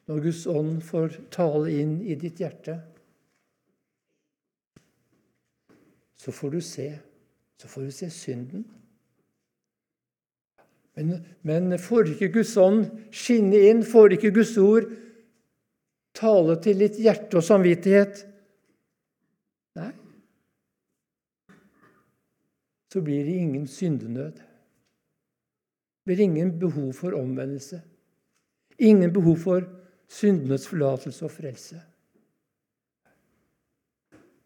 Når 0.10 0.22
Guds 0.28 0.46
ånd 0.50 0.82
får 0.86 1.20
tale 1.34 1.72
inn 1.74 1.98
i 2.06 2.18
ditt 2.20 2.42
hjerte, 2.42 2.78
så 6.16 6.34
får 6.34 6.56
du 6.56 6.62
se. 6.64 6.90
Så 7.62 7.70
får 7.70 7.88
du 7.88 7.94
se 7.94 8.10
synden. 8.14 8.66
Men, 10.96 11.26
men 11.42 11.76
får 11.82 12.14
ikke 12.14 12.32
Guds 12.38 12.54
ånd 12.58 12.86
skinne 13.14 13.60
inn, 13.70 13.84
får 13.84 14.16
ikke 14.16 14.34
Guds 14.38 14.56
ord 14.62 14.88
tale 16.16 16.58
til 16.64 16.80
ditt 16.80 17.00
hjerte 17.02 17.40
og 17.40 17.46
samvittighet. 17.46 18.24
Nei. 19.80 19.92
Så 22.92 23.04
blir 23.04 23.26
det 23.28 23.36
ingen 23.44 23.66
syndenød. 23.68 24.38
Det 24.40 26.12
blir 26.14 26.24
ingen 26.24 26.54
behov 26.60 26.94
for 26.96 27.18
omvendelse. 27.18 27.82
Ingen 28.80 29.12
behov 29.14 29.38
for 29.42 29.68
syndenes 30.12 30.68
forlatelse 30.70 31.26
og 31.26 31.34
frelse. 31.34 31.82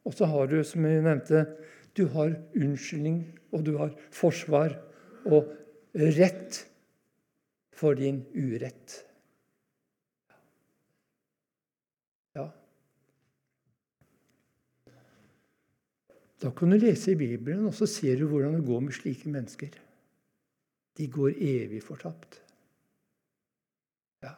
Og 0.07 0.15
så 0.15 0.25
har 0.25 0.47
du, 0.49 0.61
som 0.63 0.85
jeg 0.87 1.03
nevnte, 1.05 1.43
du 1.97 2.07
har 2.13 2.33
unnskyldning, 2.55 3.21
og 3.51 3.65
du 3.65 3.75
har 3.77 3.91
forsvar 4.15 4.77
og 5.27 5.51
rett 5.93 6.63
for 7.75 7.97
din 7.97 8.21
urett. 8.33 8.95
Ja. 12.37 12.47
Da 16.39 16.51
kan 16.55 16.71
du 16.71 16.77
lese 16.79 17.11
i 17.11 17.19
Bibelen, 17.19 17.65
og 17.67 17.75
så 17.75 17.87
ser 17.89 18.19
du 18.19 18.27
hvordan 18.29 18.55
det 18.55 18.67
går 18.67 18.83
med 18.85 18.95
slike 18.95 19.29
mennesker. 19.31 19.73
De 20.97 21.07
går 21.11 21.35
evig 21.35 21.81
fortapt. 21.83 22.39
Ja. 24.23 24.33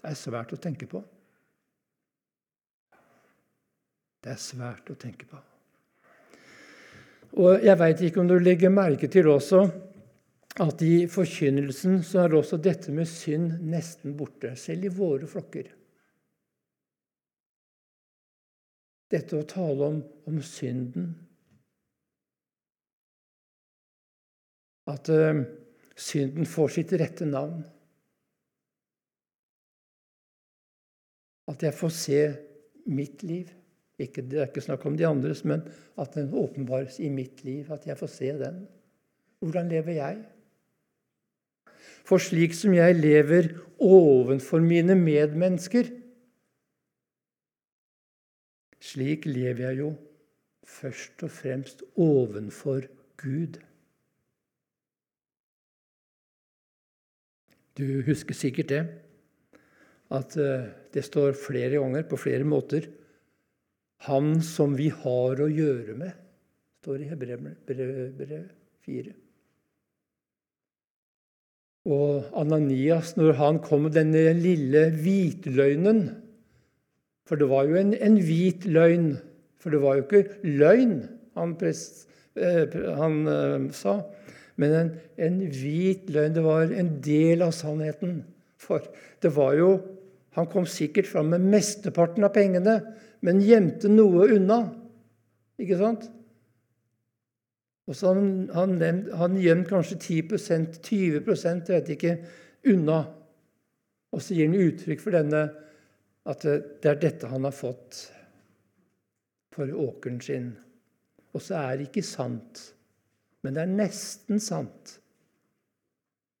Det 0.00 0.08
er 0.08 0.16
svært 0.16 0.54
å 0.56 0.60
tenke 0.60 0.88
på. 0.88 1.02
Det 4.24 4.32
er 4.32 4.40
svært 4.40 4.88
å 4.90 4.96
tenke 4.98 5.28
på. 5.28 5.40
Og 7.38 7.64
jeg 7.64 7.76
veit 7.78 8.00
ikke 8.02 8.22
om 8.22 8.28
du 8.30 8.38
legger 8.40 8.72
merke 8.72 9.08
til 9.12 9.28
også 9.30 9.66
at 10.64 10.80
i 10.82 11.04
forkynnelsen 11.12 12.00
så 12.02 12.24
er 12.24 12.34
også 12.34 12.58
dette 12.58 12.92
med 12.94 13.06
synd 13.06 13.60
nesten 13.68 14.16
borte, 14.18 14.56
selv 14.58 14.88
i 14.88 14.92
våre 14.92 15.28
flokker. 15.30 15.68
Dette 19.08 19.38
å 19.38 19.46
tale 19.48 19.86
om, 19.88 20.02
om 20.28 20.42
synden 20.44 21.14
At 24.88 25.08
uh, 25.12 25.42
synden 25.98 26.48
får 26.48 26.70
sitt 26.78 26.94
rette 26.96 27.26
navn. 27.28 27.60
At 31.48 31.64
jeg 31.64 31.76
får 31.76 31.92
se 31.92 32.22
mitt 32.88 33.24
liv. 33.26 33.50
Ikke, 33.98 34.22
det 34.22 34.40
er 34.40 34.48
ikke 34.48 34.62
snakk 34.64 34.86
om 34.88 34.96
de 34.96 35.06
andres, 35.08 35.42
men 35.48 35.64
at 35.98 36.16
den 36.16 36.30
åpenbares 36.32 37.00
i 37.02 37.10
mitt 37.12 37.42
liv. 37.44 37.68
At 37.74 37.84
jeg 37.88 37.98
får 38.00 38.12
se 38.14 38.32
den. 38.40 38.62
Hvordan 39.44 39.68
lever 39.72 39.98
jeg? 39.98 40.20
For 42.08 42.22
slik 42.22 42.54
som 42.56 42.72
jeg 42.72 42.96
lever 42.96 43.50
ovenfor 43.84 44.62
mine 44.64 44.96
medmennesker, 44.96 45.90
slik 48.88 49.26
lever 49.28 49.68
jeg 49.68 49.80
jo 49.82 49.88
først 50.68 51.24
og 51.26 51.32
fremst 51.32 51.82
ovenfor 51.96 52.86
Gud. 53.20 53.58
Du 57.78 58.02
husker 58.06 58.34
sikkert 58.34 58.72
det, 58.72 58.84
at 60.10 60.36
eh, 60.40 60.70
det 60.94 61.04
står 61.04 61.36
flere 61.38 61.76
ganger 61.76 62.06
på 62.08 62.18
flere 62.18 62.46
måter 62.48 62.88
han 64.06 64.36
som 64.46 64.76
vi 64.78 64.90
har 64.94 65.40
å 65.42 65.48
gjøre 65.50 65.96
med, 65.98 66.12
står 66.82 67.02
i 67.02 67.08
Hebrevet 67.10 67.72
4. 68.86 69.14
Og 71.88 72.28
Ananias, 72.38 73.16
når 73.18 73.38
han 73.40 73.58
kom 73.64 73.86
med 73.86 73.96
denne 73.96 74.36
lille 74.38 74.88
hvitløgnen 74.94 76.02
For 77.28 77.36
det 77.36 77.48
var 77.50 77.68
jo 77.68 77.76
en, 77.76 77.92
en, 77.92 78.16
hvit 78.24 78.64
løgn, 78.64 79.10
for 79.60 79.74
det 79.74 79.82
var 79.82 79.98
jo 79.98 80.06
ikke 80.06 80.48
løgn 80.48 81.02
han, 81.36 81.52
prest, 81.60 82.06
eh, 82.40 82.72
han 82.96 83.20
eh, 83.28 83.66
sa, 83.76 83.98
men 84.58 84.74
en, 84.74 84.90
en 85.20 85.38
hvit 85.52 86.08
løgn. 86.10 86.34
Det 86.34 86.44
var 86.46 86.72
en 86.72 86.94
del 87.04 87.44
av 87.44 87.52
sannheten. 87.54 88.22
For 88.58 88.88
det 89.22 89.34
var 89.36 89.54
jo 89.58 89.70
Han 90.38 90.46
kom 90.46 90.66
sikkert 90.70 91.08
fram 91.10 91.32
med 91.32 91.42
mesteparten 91.50 92.22
av 92.22 92.30
pengene, 92.30 92.76
men 93.26 93.40
gjemte 93.42 93.88
noe 93.90 94.28
unna. 94.36 94.58
Ikke 95.58 95.78
sant? 95.80 96.04
Og 97.88 97.96
så 97.96 98.12
han, 98.12 98.44
han, 98.54 98.76
han 99.18 99.38
gjemt 99.40 99.66
kanskje 99.72 99.96
10 99.98 100.76
20 100.84 101.32
jeg 101.32 101.64
vet 101.72 101.90
ikke, 101.96 102.12
unna. 102.70 103.00
Og 104.12 104.22
så 104.22 104.36
gir 104.36 104.46
han 104.46 104.68
uttrykk 104.68 105.02
for 105.02 105.16
denne 105.16 105.42
at 106.28 106.44
det 106.44 106.88
er 106.90 107.00
dette 107.00 107.30
han 107.30 107.46
har 107.48 107.54
fått 107.56 108.02
for 109.54 109.70
åkeren 109.72 110.20
sin. 110.22 110.50
Og 111.32 111.42
så 111.44 111.58
er 111.60 111.78
det 111.78 111.88
ikke 111.88 112.04
sant, 112.06 112.62
men 113.44 113.56
det 113.56 113.64
er 113.64 113.72
nesten 113.72 114.42
sant. 114.42 114.98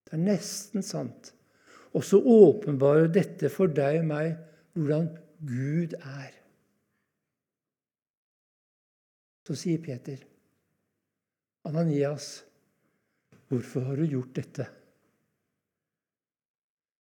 Det 0.08 0.16
er 0.16 0.24
nesten 0.24 0.84
sant. 0.84 1.32
Og 1.96 2.04
så 2.04 2.20
åpenbarer 2.20 3.08
dette 3.12 3.50
for 3.52 3.72
deg 3.72 4.02
og 4.02 4.10
meg 4.10 4.34
hvordan 4.76 5.08
Gud 5.48 5.96
er. 5.98 6.34
Så 9.48 9.56
sier 9.56 9.80
Peter, 9.80 10.20
'Ananias, 11.64 12.44
hvorfor 13.48 13.80
har 13.88 13.96
du 13.96 14.04
gjort 14.04 14.36
dette?' 14.36 14.77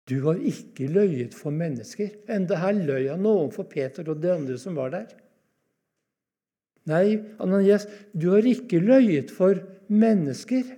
Du 0.07 0.21
har 0.23 0.39
ikke 0.39 0.87
løyet 0.87 1.35
for 1.35 1.55
mennesker. 1.55 2.13
Enda 2.31 2.59
her 2.63 2.77
løy 2.79 3.09
han 3.11 3.27
overfor 3.27 3.67
Peter 3.71 4.07
og 4.07 4.21
de 4.23 4.31
andre 4.31 4.59
som 4.63 4.77
var 4.79 4.93
der. 4.95 5.09
Nei, 6.87 7.19
Ananias, 7.43 7.89
du 8.15 8.31
har 8.31 8.47
ikke 8.47 8.79
løyet 8.79 9.33
for 9.35 9.59
mennesker. 9.91 10.69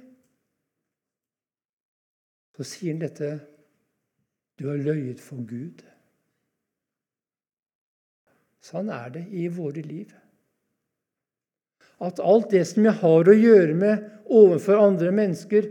Så 2.56 2.64
sier 2.66 2.94
han 2.94 3.04
dette 3.04 3.36
Du 4.58 4.66
har 4.66 4.80
løyet 4.80 5.20
for 5.22 5.44
Gud. 5.46 5.84
Sånn 8.64 8.88
er 8.90 9.12
det 9.14 9.28
i 9.30 9.44
våre 9.52 9.84
liv 9.84 10.10
at 12.04 12.20
alt 12.22 12.52
det 12.54 12.62
som 12.68 12.84
jeg 12.86 12.94
har 13.00 13.28
å 13.28 13.34
gjøre 13.34 13.74
med 13.74 14.02
overfor 14.30 14.78
andre 14.78 15.10
mennesker, 15.14 15.64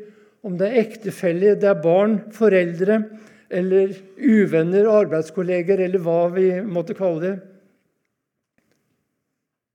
om 0.43 0.57
det 0.59 0.67
er 0.67 0.81
ektefeller, 0.81 1.55
det 1.59 1.69
er 1.71 1.79
barn, 1.79 2.17
foreldre 2.35 2.97
eller 3.49 3.93
uvenner, 4.17 4.89
arbeidskolleger 4.91 5.79
eller 5.86 6.03
hva 6.03 6.27
vi 6.33 6.49
måtte 6.67 6.97
kalle 6.97 7.21
det 7.23 7.36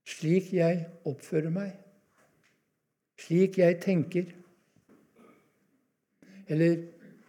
Slik 0.03 0.49
jeg 0.51 0.81
oppfører 1.07 1.51
meg, 1.51 1.69
slik 3.23 3.55
jeg 3.61 3.77
tenker. 3.83 4.25
Eller 6.51 6.75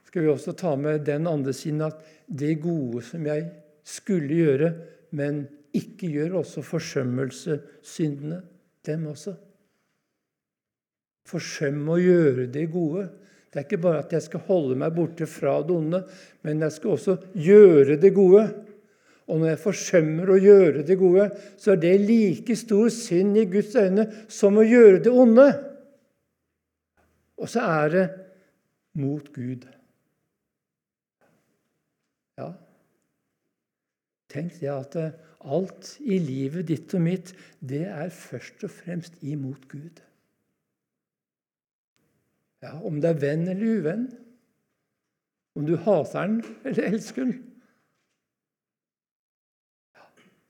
skal 0.08 0.24
vi 0.24 0.32
også 0.32 0.54
ta 0.58 0.74
med 0.78 1.04
den 1.06 1.28
andre 1.30 1.54
siden 1.54 1.84
at 1.86 2.02
det 2.26 2.56
gode 2.62 3.04
som 3.06 3.26
jeg 3.30 3.46
skulle 3.86 4.40
gjøre, 4.40 4.72
men 5.14 5.44
ikke 5.74 6.10
gjør, 6.10 6.40
også 6.42 6.62
forsømmelsessyndene 6.66 8.40
dem 8.86 9.06
også. 9.10 9.34
Forsømme 11.26 11.94
å 11.94 12.02
gjøre 12.02 12.46
det 12.52 12.66
gode. 12.72 13.08
Det 13.54 13.60
er 13.60 13.66
ikke 13.68 13.84
bare 13.84 14.00
at 14.02 14.12
jeg 14.16 14.22
skal 14.24 14.42
holde 14.48 14.74
meg 14.80 14.96
borte 14.96 15.28
fra 15.30 15.60
det 15.62 15.70
onde, 15.70 16.00
men 16.42 16.62
jeg 16.64 16.74
skal 16.74 16.96
også 16.96 17.12
gjøre 17.38 17.94
det 18.02 18.10
gode. 18.16 18.48
Og 19.30 19.38
når 19.38 19.52
jeg 19.52 19.60
forsømmer 19.62 20.32
å 20.34 20.38
gjøre 20.42 20.82
det 20.88 20.96
gode, 20.98 21.28
så 21.54 21.76
er 21.76 21.78
det 21.84 21.92
like 22.02 22.56
stor 22.58 22.90
synd 22.90 23.38
i 23.38 23.46
Guds 23.52 23.76
øyne 23.78 24.08
som 24.26 24.58
å 24.58 24.66
gjøre 24.66 25.04
det 25.06 25.12
onde. 25.14 25.46
Og 27.38 27.52
så 27.54 27.62
er 27.62 27.94
det 27.94 28.04
mot 28.98 29.30
Gud. 29.38 29.62
Ja, 32.42 32.50
tenk 34.34 34.58
det 34.58 34.74
at 34.74 34.98
Alt 35.44 35.98
i 36.00 36.16
livet 36.24 36.70
ditt 36.70 36.94
og 36.96 37.02
mitt, 37.04 37.34
det 37.60 37.84
er 37.84 38.08
først 38.08 38.64
og 38.64 38.72
fremst 38.72 39.18
imot 39.20 39.66
Gud. 39.68 40.00
Ja, 42.64 42.78
Om 42.80 43.00
det 43.02 43.10
er 43.10 43.20
venn 43.20 43.48
eller 43.52 43.78
uvenn, 43.78 44.04
om 45.54 45.66
du 45.68 45.74
hater 45.76 46.30
den 46.30 46.38
eller 46.64 46.86
elsker 46.88 47.26
den, 47.28 47.34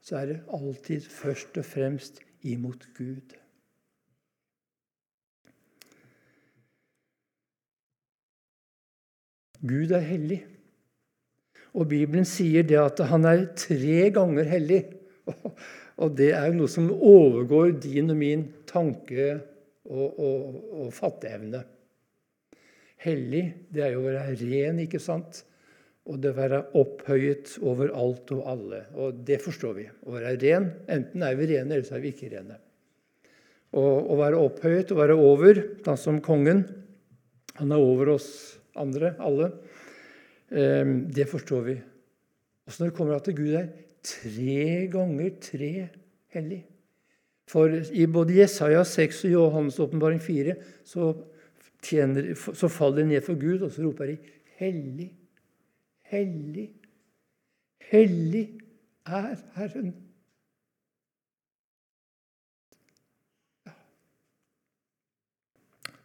så 0.05 0.21
er 0.21 0.31
det 0.31 0.43
alltid 0.53 1.09
først 1.11 1.59
og 1.59 1.67
fremst 1.67 2.21
imot 2.45 2.87
Gud. 2.95 3.35
Gud 9.65 9.95
er 9.97 10.05
hellig. 10.05 10.43
Og 11.75 11.89
Bibelen 11.89 12.29
sier 12.29 12.67
det 12.69 12.79
at 12.79 13.01
han 13.09 13.25
er 13.27 13.47
tre 13.59 14.11
ganger 14.15 14.47
hellig. 14.47 14.85
Og 16.05 16.13
det 16.19 16.33
er 16.37 16.51
jo 16.51 16.59
noe 16.59 16.71
som 16.71 16.91
overgår 16.93 17.73
din 17.81 18.13
og 18.13 18.19
min 18.19 18.45
tanke- 18.69 19.41
og, 19.85 20.19
og, 20.19 20.59
og 20.81 20.93
fatteevne. 20.93 21.61
Hellig, 23.05 23.45
det 23.75 23.85
er 23.85 23.95
jo 23.95 24.03
å 24.03 24.07
være 24.09 24.37
ren, 24.41 24.81
ikke 24.85 25.01
sant? 25.03 25.43
Og 26.09 26.21
det 26.21 26.35
å 26.35 26.37
være 26.37 26.61
opphøyet 26.77 27.55
over 27.65 27.93
alt 27.97 28.33
og 28.35 28.45
alle. 28.49 28.83
Og 29.01 29.23
det 29.29 29.39
forstår 29.45 29.77
vi. 29.79 29.87
Å 29.89 30.15
være 30.17 30.35
ren. 30.41 30.71
Enten 30.93 31.25
er 31.25 31.37
vi 31.39 31.49
rene, 31.53 31.71
eller 31.71 31.85
så 31.87 31.97
er 31.99 32.05
vi 32.05 32.13
ikke 32.13 32.33
rene. 32.33 32.59
Og 33.75 34.11
å 34.13 34.19
være 34.21 34.41
opphøyet, 34.41 34.93
å 34.93 35.01
være 35.01 35.17
over, 35.19 35.61
da 35.85 35.97
som 35.99 36.21
kongen 36.25 36.65
Han 37.55 37.71
er 37.71 37.79
over 37.79 38.09
oss 38.17 38.29
andre, 38.75 39.13
alle. 39.23 39.53
Ehm, 40.51 41.05
det 41.07 41.29
forstår 41.31 41.61
vi. 41.69 41.75
Og 42.67 42.73
så 42.73 42.83
når 42.83 42.91
det 42.91 42.97
kommer 42.97 43.21
til 43.23 43.37
Gud 43.39 43.53
er 43.55 43.69
tre 44.03 44.87
ganger 44.91 45.37
tre 45.39 45.71
hellig. 46.35 46.65
For 47.47 47.71
i 47.71 48.07
både 48.11 48.41
Jesaja 48.41 48.83
6 48.89 49.25
og 49.29 49.35
Johannes' 49.37 49.81
åpenbaring 49.85 50.21
4 50.23 50.57
så, 50.89 51.13
tjener, 51.85 52.33
så 52.35 52.69
faller 52.69 53.03
de 53.03 53.09
ned 53.13 53.25
for 53.27 53.39
Gud, 53.41 53.63
og 53.67 53.73
så 53.73 53.85
roper 53.85 54.07
de 54.07 54.19
'Hellig, 54.55 55.11
hellig, 56.03 56.69
hellig 57.91 58.61
er 59.07 59.37
Herren'. 59.57 59.95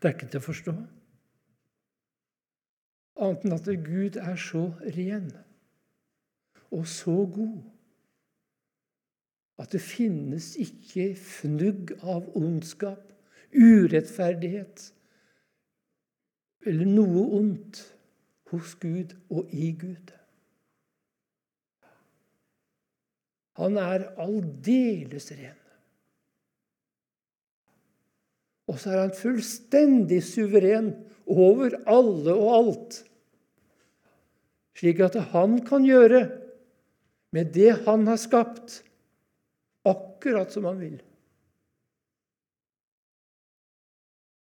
Det 0.02 0.08
er 0.08 0.16
ikke 0.16 0.30
til 0.32 0.40
å 0.40 0.48
forstå. 0.48 0.74
Annet 3.20 3.44
enn 3.46 3.56
at 3.58 3.68
Gud 3.84 4.16
er 4.16 4.38
så 4.40 4.62
ren 4.96 5.28
og 6.72 6.88
så 6.88 7.26
god 7.36 7.60
at 9.60 9.74
det 9.76 9.82
finnes 9.84 10.54
ikke 10.62 11.10
fnugg 11.20 11.92
av 12.00 12.30
ondskap, 12.38 13.02
urettferdighet 13.52 14.86
eller 16.68 16.88
noe 16.90 17.26
ondt 17.40 17.84
hos 18.52 18.74
Gud 18.82 19.14
og 19.30 19.52
i 19.54 19.72
Gud. 19.80 20.14
Han 23.60 23.78
er 23.80 24.08
aldeles 24.20 25.30
ren. 25.36 25.58
Og 28.70 28.78
så 28.80 28.94
er 28.94 29.02
han 29.02 29.16
fullstendig 29.18 30.22
suveren 30.24 30.92
over 31.30 31.76
alle 31.90 32.36
og 32.36 32.52
alt. 32.56 33.00
Slik 34.80 35.02
at 35.04 35.18
han 35.34 35.58
kan 35.68 35.88
gjøre 35.88 36.28
med 37.36 37.52
det 37.54 37.74
han 37.86 38.08
har 38.08 38.20
skapt, 38.22 38.80
akkurat 39.86 40.54
som 40.54 40.70
han 40.70 40.80
vil. 40.80 40.98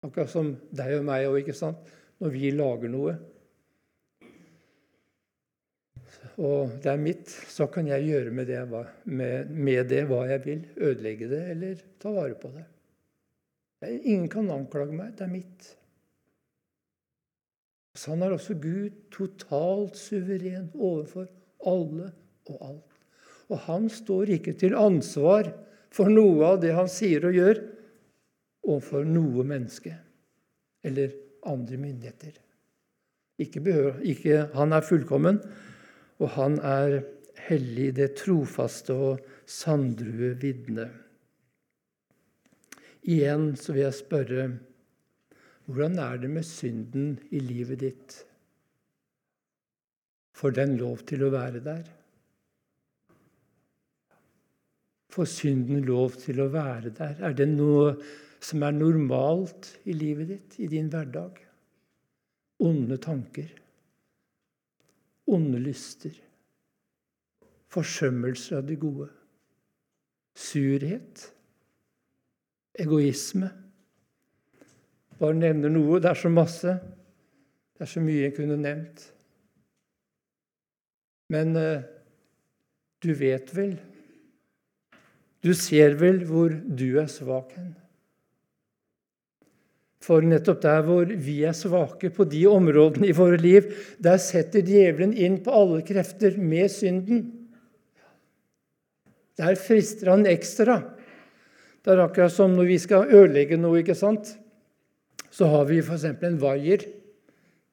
Akkurat 0.05 0.31
som 0.31 0.51
deg 0.75 0.97
og 0.99 1.07
meg 1.07 1.29
òg, 1.29 1.39
ikke 1.41 1.55
sant? 1.57 1.79
Når 2.21 2.33
vi 2.33 2.51
lager 2.55 2.91
noe. 2.91 3.15
Og 6.37 6.77
det 6.83 6.91
er 6.91 7.01
mitt, 7.01 7.31
så 7.49 7.65
kan 7.73 7.87
jeg 7.89 8.05
gjøre 8.05 8.33
med 8.33 8.49
det, 8.49 8.61
med, 9.09 9.49
med 9.49 9.89
det 9.89 10.03
hva 10.09 10.23
jeg 10.29 10.43
vil. 10.45 10.63
Ødelegge 10.77 11.29
det 11.31 11.43
eller 11.53 11.81
ta 12.01 12.13
vare 12.13 12.37
på 12.37 12.51
det. 12.53 12.65
Ingen 14.03 14.29
kan 14.29 14.49
anklage 14.53 14.93
meg. 14.93 15.13
Det 15.17 15.25
er 15.25 15.33
mitt. 15.33 15.69
Sånn 17.97 18.21
er 18.21 18.35
også 18.35 18.57
Gud 18.61 18.97
totalt 19.13 19.97
suveren 19.97 20.69
overfor 20.75 21.29
alle 21.65 22.11
og 22.49 22.59
alt. 22.61 22.99
Og 23.49 23.63
han 23.65 23.87
står 23.89 24.35
ikke 24.37 24.53
til 24.59 24.75
ansvar 24.77 25.49
for 25.93 26.11
noe 26.11 26.53
av 26.53 26.59
det 26.61 26.73
han 26.77 26.89
sier 26.91 27.25
og 27.25 27.37
gjør, 27.37 27.61
overfor 28.67 29.07
noe 29.07 29.45
menneske 29.47 29.93
eller 30.85 31.13
andre 31.47 31.79
myndigheter. 31.81 32.37
Ikke 33.37 33.61
behøver, 33.61 33.99
ikke, 34.01 34.47
han 34.53 34.73
er 34.73 34.85
fullkommen, 34.85 35.41
og 36.17 36.31
han 36.33 36.57
er 36.65 37.01
hellig, 37.47 37.91
det 37.97 38.15
trofaste 38.17 38.93
og 38.93 39.27
sanndrue 39.45 40.33
vitne. 40.41 40.87
Igjen 43.07 43.53
så 43.55 43.75
vil 43.75 43.85
jeg 43.85 43.99
spørre 44.01 44.47
hvordan 45.67 45.99
er 45.99 46.17
det 46.21 46.29
med 46.31 46.45
synden 46.47 47.17
i 47.35 47.41
livet 47.43 47.81
ditt? 47.83 48.15
Får 50.37 50.53
den 50.55 50.77
lov 50.79 51.01
til 51.09 51.25
å 51.25 51.31
være 51.33 51.59
der? 51.63 51.83
Får 55.11 55.27
synden 55.31 55.83
lov 55.87 56.15
til 56.21 56.39
å 56.43 56.47
være 56.53 56.93
der? 56.95 57.17
Er 57.19 57.35
det 57.35 57.49
noe 57.51 57.97
som 58.43 58.63
er 58.63 58.75
normalt 58.75 59.73
i 59.85 59.95
livet 59.97 60.31
ditt, 60.33 60.59
i 60.61 60.69
din 60.71 60.89
hverdag? 60.93 61.39
Onde 62.63 62.97
tanker, 62.97 63.49
onde 65.29 65.59
lyster, 65.61 66.13
forsømmelser 67.69 68.59
av 68.61 68.69
det 68.69 68.79
gode, 68.81 69.09
surhet 70.37 71.27
egoisme. 72.77 73.49
Bare 75.17 75.37
nevner 75.37 75.73
noe. 75.73 75.99
Det 76.01 76.11
er 76.11 76.19
så 76.19 76.31
masse. 76.31 76.77
Det 77.77 77.85
er 77.85 77.91
så 77.91 78.03
mye 78.03 78.25
jeg 78.27 78.35
kunne 78.37 78.57
nevnt. 78.61 79.03
Men 81.33 81.55
eh, 81.59 81.85
du 83.03 83.11
vet 83.13 83.49
vel 83.51 83.75
Du 85.43 85.51
ser 85.53 85.97
vel 85.99 86.21
hvor 86.25 86.49
du 86.49 86.97
er 86.99 87.09
svak 87.11 87.51
hen. 87.57 87.73
For 90.03 90.21
nettopp 90.21 90.61
der 90.61 90.83
hvor 90.85 91.09
vi 91.09 91.39
er 91.47 91.55
svake, 91.57 92.11
på 92.13 92.27
de 92.29 92.43
områdene 92.49 93.09
i 93.09 93.15
våre 93.17 93.39
liv, 93.41 93.71
der 93.97 94.19
setter 94.21 94.65
djevelen 94.65 95.15
inn 95.17 95.39
på 95.43 95.53
alle 95.53 95.81
krefter 95.85 96.37
med 96.37 96.69
synden. 96.71 97.23
Der 99.37 99.57
frister 99.57 100.13
han 100.13 100.25
ekstra. 100.29 100.81
Det 101.81 101.93
er 101.93 102.03
akkurat 102.03 102.33
som 102.33 102.53
når 102.57 102.69
vi 102.69 102.77
skal 102.81 103.09
ødelegge 103.13 103.57
noe, 103.59 103.81
ikke 103.81 103.97
sant? 103.97 104.35
så 105.37 105.45
har 105.51 105.67
vi 105.69 105.83
f.eks. 105.83 106.05
en 106.25 106.39
vaier. 106.41 106.81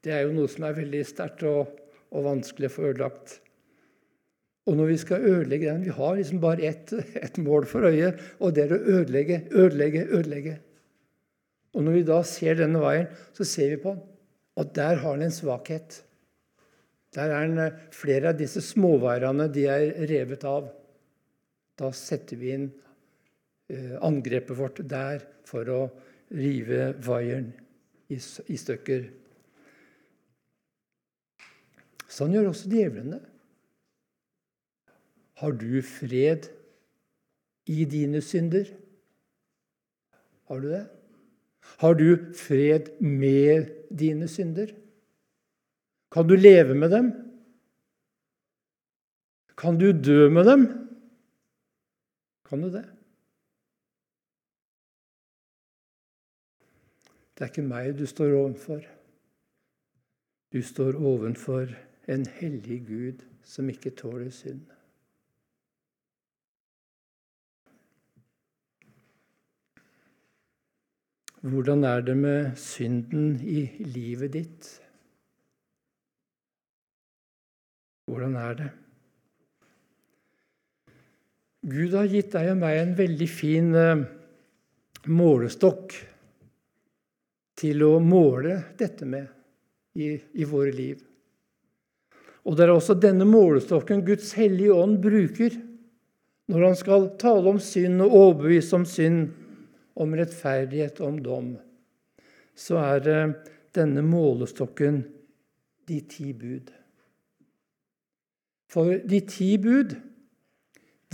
Det 0.04 0.12
er 0.12 0.26
jo 0.26 0.34
noe 0.36 0.50
som 0.52 0.66
er 0.68 0.76
veldig 0.76 1.00
sterkt 1.08 1.46
og, 1.48 1.70
og, 2.12 2.20
vanskelig 2.26 2.68
å 2.68 2.74
få 2.74 2.90
ødelagt. 2.90 3.38
Og 4.68 4.76
når 4.76 4.90
vi 4.90 4.98
skal 5.00 5.24
ødelegge 5.28 5.70
den 5.70 5.84
Vi 5.84 5.94
har 5.96 6.16
liksom 6.16 6.40
bare 6.42 6.68
ett, 6.68 6.92
ett 7.26 7.40
mål 7.40 7.64
for 7.68 7.88
øyet, 7.88 8.20
og 8.40 8.52
det 8.56 8.66
er 8.66 8.76
å 8.76 8.82
ødelegge, 8.98 9.40
ødelegge, 9.52 10.04
ødelegge. 10.10 10.58
Og 11.74 11.82
når 11.82 11.98
vi 11.98 12.06
da 12.06 12.20
ser 12.26 12.58
denne 12.58 12.80
vaieren, 12.82 13.10
så 13.34 13.46
ser 13.48 13.74
vi 13.74 13.82
på 13.82 13.96
og 14.54 14.68
der 14.70 15.00
har 15.02 15.16
den 15.16 15.26
en 15.26 15.32
svakhet. 15.34 15.96
Der 17.16 17.32
er 17.34 17.48
den, 17.48 17.78
Flere 17.90 18.30
av 18.30 18.36
disse 18.38 18.62
småvaierne 18.62 19.48
de 19.50 19.64
er 19.66 19.88
revet 20.06 20.44
av. 20.46 20.68
Da 21.74 21.88
setter 21.90 22.38
vi 22.38 22.52
inn 22.54 22.68
Eh, 23.68 23.96
angrepet 24.04 24.58
vårt 24.58 24.82
der 24.84 25.22
for 25.48 25.68
å 25.72 25.82
rive 26.36 26.90
vaieren 27.00 27.46
i, 28.12 28.18
i 28.18 28.56
stykker. 28.60 29.06
Sånn 32.04 32.34
gjør 32.36 32.50
også 32.50 32.68
djevlene. 32.68 33.22
Har 35.40 35.56
du 35.56 35.80
fred 35.80 36.50
i 37.72 37.86
dine 37.88 38.20
synder? 38.22 38.68
Har 40.52 40.60
du 40.60 40.68
det? 40.74 40.84
Har 41.78 41.94
du 41.94 42.16
fred 42.38 42.90
med 43.00 43.70
dine 43.90 44.28
synder? 44.28 44.72
Kan 46.12 46.28
du 46.28 46.36
leve 46.36 46.74
med 46.74 46.90
dem? 46.90 47.12
Kan 49.58 49.78
du 49.78 49.92
dø 49.92 50.28
med 50.30 50.44
dem? 50.44 50.66
Kan 52.44 52.62
du 52.62 52.70
det? 52.70 52.84
Det 57.34 57.42
er 57.42 57.50
ikke 57.50 57.66
meg 57.66 57.96
du 57.98 58.06
står 58.06 58.36
ovenfor. 58.38 58.84
Du 60.54 60.60
står 60.62 60.94
ovenfor 60.94 61.72
en 62.06 62.26
hellig 62.38 62.84
Gud 62.86 63.24
som 63.42 63.68
ikke 63.68 63.90
tåler 63.98 64.30
synd. 64.30 64.62
Hvordan 71.44 71.84
er 71.84 72.00
det 72.00 72.14
med 72.16 72.54
synden 72.56 73.34
i 73.44 73.66
livet 73.84 74.32
ditt? 74.32 74.68
Hvordan 78.08 78.38
er 78.40 78.56
det? 78.56 78.70
Gud 81.68 81.96
har 81.96 82.08
gitt 82.08 82.32
deg 82.32 82.48
og 82.54 82.58
meg 82.62 82.78
en 82.80 82.96
veldig 82.96 83.28
fin 83.28 83.70
eh, 83.76 84.02
målestokk 85.12 85.92
til 87.60 87.84
å 87.86 87.92
måle 88.00 88.58
dette 88.80 89.04
med 89.08 89.28
i, 90.00 90.14
i 90.16 90.48
våre 90.48 90.72
liv. 90.72 90.98
Og 92.44 92.56
det 92.56 92.66
er 92.66 92.72
også 92.72 92.96
denne 93.00 93.28
målestokken 93.28 94.04
Guds 94.04 94.32
hellige 94.36 94.72
ånd 94.76 94.96
bruker 95.04 95.60
når 96.52 96.68
han 96.70 96.76
skal 96.76 97.10
tale 97.20 97.52
om 97.52 97.60
synd 97.60 98.00
og 98.04 98.12
overbevise 98.12 98.76
om 98.76 98.84
synd, 98.88 99.32
om 99.94 100.14
rettferdighet 100.16 101.00
om 101.04 101.20
dom. 101.22 101.52
Så 102.54 102.78
er 102.80 103.02
det 103.04 103.20
denne 103.74 104.02
målestokken 104.06 105.02
de 105.88 106.00
ti 106.08 106.32
bud. 106.32 106.70
For 108.70 108.98
de 109.06 109.20
ti 109.28 109.54
bud, 109.60 109.94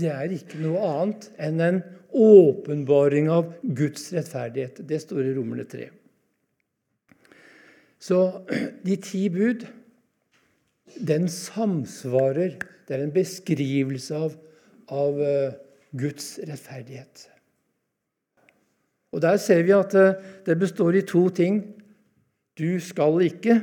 det 0.01 0.13
er 0.13 0.33
ikke 0.33 0.61
noe 0.63 0.81
annet 0.87 1.27
enn 1.41 1.61
en 1.65 1.81
åpenbaring 2.11 3.29
av 3.33 3.53
Guds 3.63 4.09
rettferdighet. 4.15 4.81
Det 4.89 5.01
står 5.03 5.27
i 5.29 5.35
Romerne 5.37 5.67
3. 5.69 5.91
Så 8.01 8.21
de 8.87 8.97
ti 9.05 9.27
bud 9.33 9.67
den 11.07 11.29
samsvarer 11.31 12.57
Det 12.89 12.97
er 12.97 13.05
en 13.05 13.13
beskrivelse 13.15 14.17
av, 14.19 14.33
av 14.91 15.21
uh, 15.23 15.53
Guds 15.95 16.41
rettferdighet. 16.43 17.29
Og 19.13 19.23
Der 19.23 19.37
ser 19.37 19.63
vi 19.67 19.75
at 19.75 19.95
uh, 19.95 20.15
det 20.47 20.59
består 20.59 20.95
i 20.95 21.07
to 21.07 21.29
ting. 21.29 21.63
Du 22.59 22.79
skal 22.81 23.23
ikke 23.27 23.61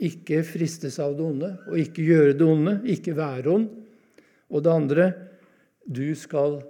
ikke 0.00 0.40
fristes 0.48 0.96
av 1.02 1.12
det 1.16 1.24
onde, 1.26 1.50
og 1.68 1.76
ikke 1.80 2.06
gjøre 2.06 2.36
det 2.38 2.46
onde, 2.46 2.74
ikke 2.88 3.16
være 3.18 3.52
ond. 3.52 3.68
Og 4.50 4.64
det 4.64 4.72
andre 4.72 5.06
du 5.84 6.14
skal 6.16 6.60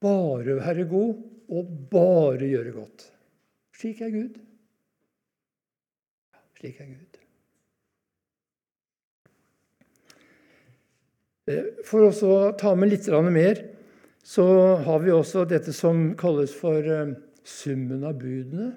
bare 0.00 0.58
være 0.60 0.86
god 0.90 1.14
og 1.50 1.72
bare 1.90 2.50
gjøre 2.50 2.74
godt. 2.76 3.06
Slik 3.76 4.02
er 4.04 4.12
Gud. 4.12 4.36
Slik 6.60 6.80
er 6.80 6.90
Gud. 6.92 7.06
For 11.88 12.12
for 12.14 12.30
å 12.30 12.52
ta 12.58 12.76
med 12.78 12.92
litt 12.92 13.08
mer, 13.32 13.64
så 14.22 14.46
har 14.84 15.00
vi 15.00 15.12
også 15.12 15.46
dette 15.48 15.72
som 15.72 16.12
kalles 16.18 16.52
for 16.54 16.84
eh, 16.84 17.16
summen 17.46 18.04
av 18.04 18.18
budene. 18.20 18.74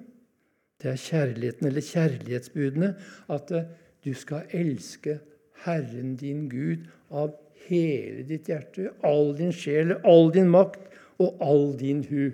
Det 0.81 0.91
er 0.93 0.99
kjærligheten, 0.99 1.67
eller 1.67 1.85
kjærlighetsbudene. 1.87 2.93
At 3.31 3.51
eh, 3.51 3.69
du 4.03 4.13
skal 4.17 4.47
elske 4.55 5.19
Herren 5.63 6.15
din 6.19 6.47
Gud 6.51 6.87
av 7.11 7.35
hele 7.67 8.25
ditt 8.27 8.49
hjerte, 8.51 8.89
all 9.03 9.31
din 9.37 9.53
sjel, 9.55 9.95
all 10.03 10.31
din 10.35 10.49
makt 10.51 10.89
og 11.23 11.43
all 11.43 11.69
din 11.79 12.03
hu. 12.09 12.31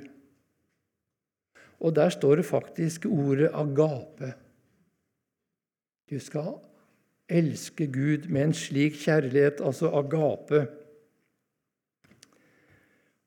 Og 1.80 1.95
der 1.95 2.10
står 2.10 2.41
det 2.41 2.45
faktisk 2.45 3.06
ordet 3.06 3.52
agape. 3.54 4.34
Du 6.10 6.17
skal 6.19 6.58
elske 7.30 7.86
Gud 7.88 8.28
med 8.30 8.50
en 8.50 8.54
slik 8.58 8.98
kjærlighet, 8.98 9.62
altså 9.62 9.91
agape. 9.93 10.65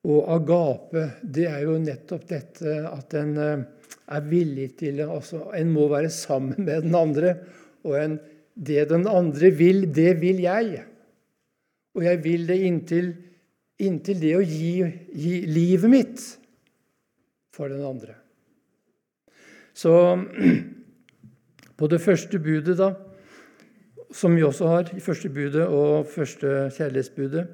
Og 0.03 0.27
agape, 0.35 1.05
det 1.23 1.47
er 1.47 1.61
jo 1.63 1.77
nettopp 1.79 2.25
dette 2.27 2.75
at 2.89 3.15
en 3.15 3.37
eh, 3.39 3.65
er 4.13 4.25
villig 4.27 4.73
til 4.81 5.03
altså 5.05 5.45
En 5.55 5.71
må 5.71 5.87
være 5.91 6.11
sammen 6.11 6.65
med 6.67 6.89
den 6.89 6.97
andre. 6.99 7.37
Og 7.87 7.99
en, 7.99 8.17
det 8.55 8.89
den 8.91 9.07
andre 9.07 9.51
vil, 9.55 9.87
det 9.95 10.17
vil 10.21 10.43
jeg. 10.43 10.83
Og 11.95 12.05
jeg 12.05 12.23
vil 12.25 12.49
det 12.49 12.59
inntil, 12.67 13.13
inntil 13.79 14.21
det 14.23 14.33
å 14.37 14.43
gi, 14.43 14.75
gi, 15.15 15.35
livet 15.47 15.93
mitt 15.93 16.25
for 17.55 17.71
den 17.71 17.85
andre. 17.85 18.17
Så 19.75 19.93
på 21.79 21.89
det 21.89 22.01
første 22.03 22.41
budet, 22.43 22.75
da, 22.81 22.91
som 24.13 24.35
vi 24.37 24.43
også 24.45 24.69
har 24.69 24.91
første 25.01 25.31
budet 25.33 25.69
og 25.69 26.11
første 26.11 26.73
kjærlighetsbudet, 26.75 27.47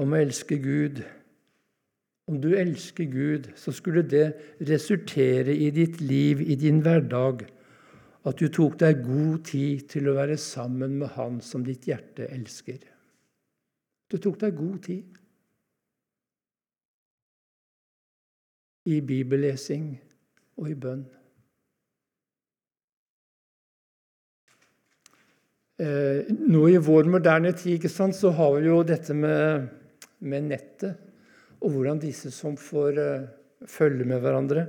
om 0.00 0.14
å 0.14 0.22
elske 0.22 0.56
Gud 0.62 1.02
om 2.32 2.38
du 2.40 2.54
elsker 2.56 3.04
Gud, 3.12 3.50
så 3.60 3.74
skulle 3.76 4.02
det 4.08 4.32
resultere 4.64 5.52
i 5.52 5.68
ditt 5.70 6.00
liv, 6.00 6.40
i 6.40 6.56
din 6.56 6.80
hverdag, 6.80 7.44
at 8.24 8.38
du 8.40 8.48
tok 8.48 8.78
deg 8.80 9.02
god 9.04 9.42
tid 9.50 9.82
til 9.92 10.08
å 10.08 10.14
være 10.16 10.38
sammen 10.40 10.94
med 11.02 11.12
Han 11.18 11.42
som 11.44 11.66
ditt 11.66 11.84
hjerte 11.90 12.30
elsker. 12.32 12.78
Du 14.08 14.16
tok 14.16 14.40
deg 14.40 14.56
god 14.56 14.78
tid. 14.86 15.18
I 18.88 19.02
bibellesing 19.04 19.92
og 20.56 20.72
i 20.72 20.78
bønn. 20.78 21.04
Eh, 25.82 26.32
nå 26.32 26.66
i 26.70 26.80
vår 26.80 27.12
moderne 27.12 27.52
tid 27.58 27.84
så 27.92 28.32
har 28.40 28.56
vi 28.56 28.68
jo 28.70 28.82
dette 28.86 29.14
med, 29.14 29.68
med 30.24 30.52
nettet 30.54 31.11
og 31.62 31.74
hvordan 31.74 32.00
disse 32.02 32.32
som 32.34 32.56
får 32.58 32.98
uh, 32.98 33.28
følge 33.70 34.06
med 34.08 34.22
hverandre, 34.22 34.66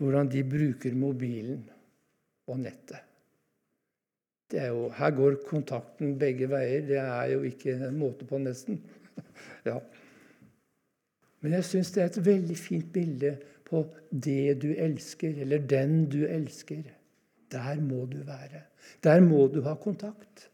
hvordan 0.00 0.30
de 0.32 0.42
bruker 0.48 0.96
mobilen 0.96 1.62
og 2.48 2.60
nettet. 2.60 3.02
Jo, 4.54 4.88
her 4.94 5.10
går 5.16 5.40
kontakten 5.48 6.14
begge 6.18 6.46
veier. 6.50 6.84
Det 6.86 6.98
er 7.00 7.30
jo 7.32 7.42
ikke 7.48 7.74
en 7.74 7.98
måte 7.98 8.26
på, 8.28 8.38
nesten. 8.38 8.78
ja. 9.68 9.78
Men 11.42 11.56
jeg 11.58 11.66
syns 11.68 11.90
det 11.94 12.02
er 12.02 12.12
et 12.12 12.26
veldig 12.26 12.56
fint 12.58 12.92
bilde 12.92 13.34
på 13.66 13.82
det 14.10 14.60
du 14.62 14.68
elsker, 14.70 15.40
eller 15.42 15.64
den 15.68 16.04
du 16.12 16.22
elsker. 16.28 16.84
Der 17.52 17.80
må 17.82 18.04
du 18.10 18.20
være. 18.26 18.62
Der 19.04 19.20
må 19.24 19.46
du 19.52 19.62
ha 19.66 19.74
kontakt. 19.80 20.48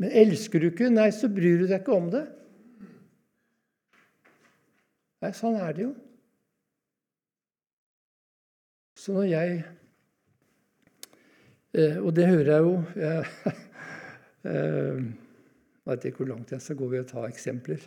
Men 0.00 0.10
elsker 0.24 0.62
du 0.62 0.70
ikke, 0.70 0.90
nei, 0.90 1.10
så 1.14 1.28
bryr 1.30 1.62
du 1.62 1.68
deg 1.68 1.82
ikke 1.82 1.98
om 1.98 2.08
det. 2.14 2.24
Nei, 5.24 5.30
sånn 5.32 5.54
er 5.56 5.72
det 5.72 5.86
jo. 5.86 5.92
Så 9.00 9.14
når 9.16 9.24
jeg 9.30 9.54
eh, 11.72 11.96
Og 11.96 12.10
det 12.14 12.26
hører 12.28 12.50
jeg 12.52 12.66
jo 12.66 12.74
Jeg 13.00 13.24
eh, 14.52 15.00
vet 15.88 16.04
ikke 16.04 16.22
hvor 16.22 16.30
langt 16.34 16.52
jeg 16.52 16.60
skal 16.60 16.78
gå 16.78 16.90
ved 16.92 17.06
å 17.06 17.08
ta 17.08 17.24
eksempler. 17.24 17.80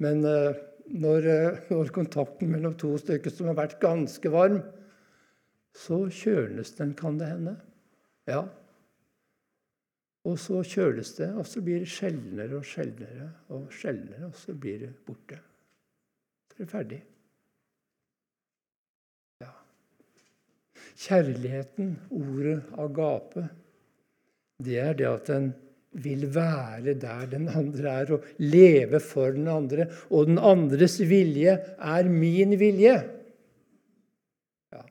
Men 0.00 0.24
eh, 0.24 0.56
når, 0.96 1.28
når, 1.68 1.92
kontakten 1.92 2.50
mellom 2.54 2.74
to 2.80 2.94
stykker 3.04 3.36
som 3.36 3.52
har 3.52 3.60
vært 3.60 3.76
ganske 3.84 4.32
varm, 4.32 4.58
så 5.76 6.02
kjøles 6.08 6.72
den, 6.80 6.96
kan 6.96 7.20
det 7.20 7.30
hende. 7.34 7.54
Ja. 8.28 8.42
Og 10.24 10.40
så 10.40 10.64
kjøles 10.64 11.14
det, 11.20 11.30
og 11.36 11.46
så 11.48 11.62
blir 11.64 11.84
det 11.84 11.92
sjeldnere 11.92 12.58
og 12.58 12.66
sjeldnere 12.66 13.30
og 13.54 13.72
sjeldnere, 13.72 14.32
og 14.32 14.36
så 14.40 14.56
blir 14.56 14.86
det 14.86 14.94
borte. 15.06 15.38
Er 16.62 16.68
ferdig. 16.70 17.00
Ja. 19.42 19.50
Kjærligheten, 20.94 21.96
ordet 22.14 22.68
agape, 22.78 23.48
det 24.62 24.78
er 24.78 24.94
det 24.94 25.08
at 25.08 25.32
den 25.32 25.48
vil 26.04 26.28
være 26.34 26.94
der 27.02 27.26
den 27.32 27.48
andre 27.50 27.96
er, 28.04 28.14
og 28.14 28.28
leve 28.38 29.00
for 29.02 29.34
den 29.34 29.50
andre. 29.50 29.88
Og 30.10 30.30
den 30.30 30.38
andres 30.38 31.00
vilje 31.02 31.58
er 31.82 32.08
min 32.08 32.54
vilje. 32.60 32.94
Ja. 34.72 34.86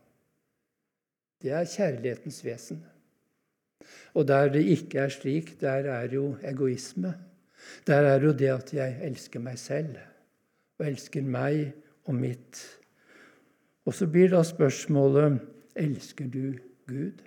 Det 1.42 1.56
er 1.56 1.72
kjærlighetens 1.72 2.44
vesen. 2.46 2.84
Og 4.14 4.28
der 4.28 4.52
det 4.52 4.68
ikke 4.76 5.06
er 5.08 5.10
slik, 5.10 5.56
der 5.62 5.88
er 5.96 6.12
jo 6.12 6.36
egoisme. 6.44 7.16
Der 7.88 8.12
er 8.12 8.20
jo 8.20 8.36
det 8.36 8.52
at 8.52 8.74
jeg 8.76 9.06
elsker 9.08 9.40
meg 9.40 9.60
selv 9.60 9.96
og 10.82 10.88
elsker 10.90 11.22
meg 11.22 11.76
og 12.10 12.16
mitt. 12.18 12.60
Og 13.86 13.94
så 13.94 14.08
blir 14.10 14.32
da 14.34 14.42
spørsmålet 14.46 15.38
elsker 15.78 16.30
du 16.34 16.58
Gud? 16.90 17.22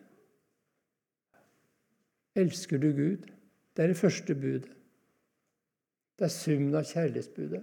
Elsker 2.35 2.83
du 2.83 2.91
Gud? 2.91 3.31
Det 3.77 3.85
er 3.85 3.93
det 3.93 3.99
første 3.99 4.35
budet. 4.35 4.71
Det 6.19 6.27
er 6.27 6.35
summen 6.35 6.75
av 6.79 6.87
kjærlighetsbudet. 6.87 7.63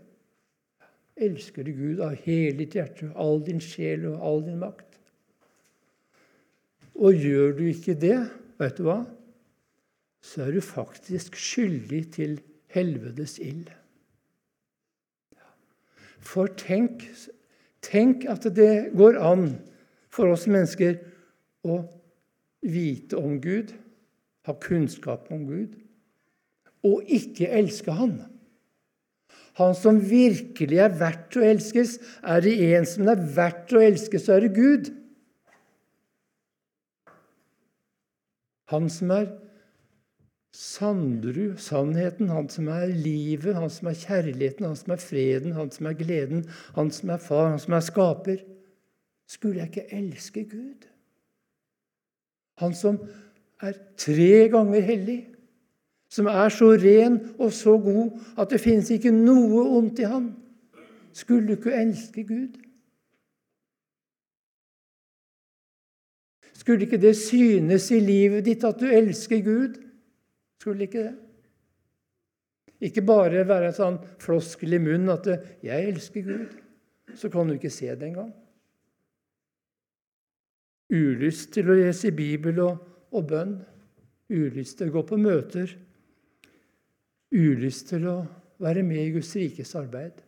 Elsker 1.21 1.67
du 1.67 1.71
Gud 1.75 1.99
av 2.03 2.15
hele 2.23 2.55
ditt 2.63 2.75
hjerte, 2.75 3.11
all 3.15 3.43
din 3.45 3.61
sjel 3.63 4.07
og 4.09 4.23
all 4.27 4.41
din 4.47 4.59
makt? 4.63 4.87
Og 6.95 7.15
gjør 7.15 7.55
du 7.59 7.65
ikke 7.67 7.95
det, 7.99 8.17
vet 8.59 8.79
du 8.79 8.87
hva, 8.87 9.01
så 10.21 10.45
er 10.45 10.55
du 10.55 10.63
faktisk 10.63 11.35
skyldig 11.39 12.01
til 12.15 12.35
helvetes 12.71 13.39
ild. 13.43 13.71
For 16.21 16.51
tenk, 16.57 17.07
tenk 17.83 18.25
at 18.29 18.45
det 18.55 18.93
går 18.97 19.17
an 19.19 19.47
for 20.13 20.31
oss 20.33 20.47
mennesker 20.49 20.99
å 21.65 21.81
vite 22.61 23.17
om 23.17 23.39
Gud, 23.41 23.73
ha 24.45 24.53
kunnskap 24.61 25.29
om 25.33 25.45
Gud, 25.49 25.75
og 26.85 27.09
ikke 27.09 27.49
elske 27.49 27.93
Han. 27.93 28.19
Han 29.59 29.75
som 29.75 29.99
virkelig 29.99 30.79
er 30.79 30.93
verdt 30.95 31.35
å 31.37 31.43
elskes, 31.43 31.97
er 32.23 32.41
det 32.45 32.53
en 32.71 32.87
som 32.87 33.09
er 33.11 33.19
verdt 33.35 33.73
å 33.75 33.81
elske, 33.83 34.19
så 34.21 34.37
er 34.37 34.45
det 34.45 34.55
Gud. 34.55 34.91
Han 38.71 38.87
som 38.89 39.11
er 39.11 39.27
Sandrud, 40.53 41.57
sannheten, 41.57 42.29
han 42.29 42.49
som 42.51 42.67
er 42.67 42.91
livet, 42.91 43.55
han 43.55 43.69
som 43.71 43.87
er 43.87 43.95
kjærligheten, 43.95 44.65
han 44.67 44.75
som 44.75 44.91
er 44.91 44.99
freden, 44.99 45.53
han 45.55 45.71
som 45.71 45.87
er 45.87 45.95
gleden, 45.95 46.43
han 46.75 46.91
som 46.91 47.09
er 47.09 47.21
far, 47.23 47.49
han 47.53 47.59
som 47.59 47.73
er 47.77 47.85
skaper. 47.85 48.41
Skulle 49.31 49.61
jeg 49.61 49.71
ikke 49.71 49.93
elske 49.95 50.43
Gud? 50.51 50.87
Han 52.59 52.75
som 52.75 52.99
er 53.61 53.77
tre 53.97 54.49
ganger 54.51 54.83
hellig, 54.83 55.21
som 56.11 56.27
er 56.27 56.49
så 56.51 56.73
ren 56.75 57.21
og 57.39 57.53
så 57.55 57.77
god 57.79 58.19
at 58.37 58.51
det 58.51 58.59
finnes 58.59 58.91
ikke 58.91 59.13
noe 59.15 59.63
ondt 59.77 60.01
i 60.03 60.09
han. 60.11 60.33
Skulle 61.15 61.47
du 61.47 61.55
ikke 61.55 61.77
elske 61.79 62.25
Gud? 62.27 62.59
Skulle 66.53 66.85
ikke 66.85 67.01
det 67.01 67.15
synes 67.17 67.87
i 67.91 67.99
livet 68.03 68.45
ditt 68.45 68.67
at 68.67 68.83
du 68.83 68.85
elsker 68.85 69.39
Gud? 69.47 69.79
Skulle 70.61 70.85
ikke 70.85 71.05
det? 71.07 71.15
Ikke 72.81 73.03
bare 73.05 73.43
være 73.45 73.69
en 73.69 73.77
sånn 73.77 73.97
floskel 74.21 74.77
i 74.77 74.81
munnen 74.81 75.09
at 75.13 75.27
'jeg 75.61 75.89
elsker 75.89 76.25
Gud', 76.25 76.55
så 77.15 77.29
kan 77.29 77.47
du 77.47 77.53
ikke 77.53 77.69
se 77.69 77.89
det 77.89 78.07
engang. 78.07 78.33
Ulyst 80.91 81.53
til 81.53 81.69
å 81.69 81.77
lese 81.77 82.11
Bibel 82.11 82.59
og, 82.59 82.81
og 83.11 83.27
bønn. 83.29 83.53
Ulyst 84.29 84.77
til 84.77 84.89
å 84.89 84.95
gå 84.97 85.03
på 85.07 85.17
møter. 85.17 85.71
Ulyst 87.31 87.87
til 87.93 88.07
å 88.07 88.17
være 88.59 88.83
med 88.83 89.05
i 89.05 89.11
Guds 89.15 89.35
rikes 89.35 89.75
arbeid. 89.75 90.19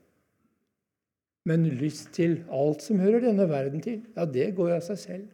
Men 1.45 1.67
lyst 1.81 2.13
til 2.15 2.43
alt 2.51 2.81
som 2.85 3.01
hører 3.03 3.25
denne 3.25 3.49
verden 3.49 3.81
til, 3.83 4.05
ja, 4.15 4.25
det 4.25 4.53
går 4.55 4.77
av 4.77 4.85
seg 4.85 4.97
selv. 5.01 5.27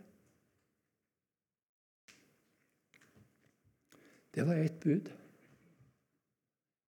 Det 4.39 4.45
var 4.47 4.55
ett 4.55 4.79
bud. 4.79 5.09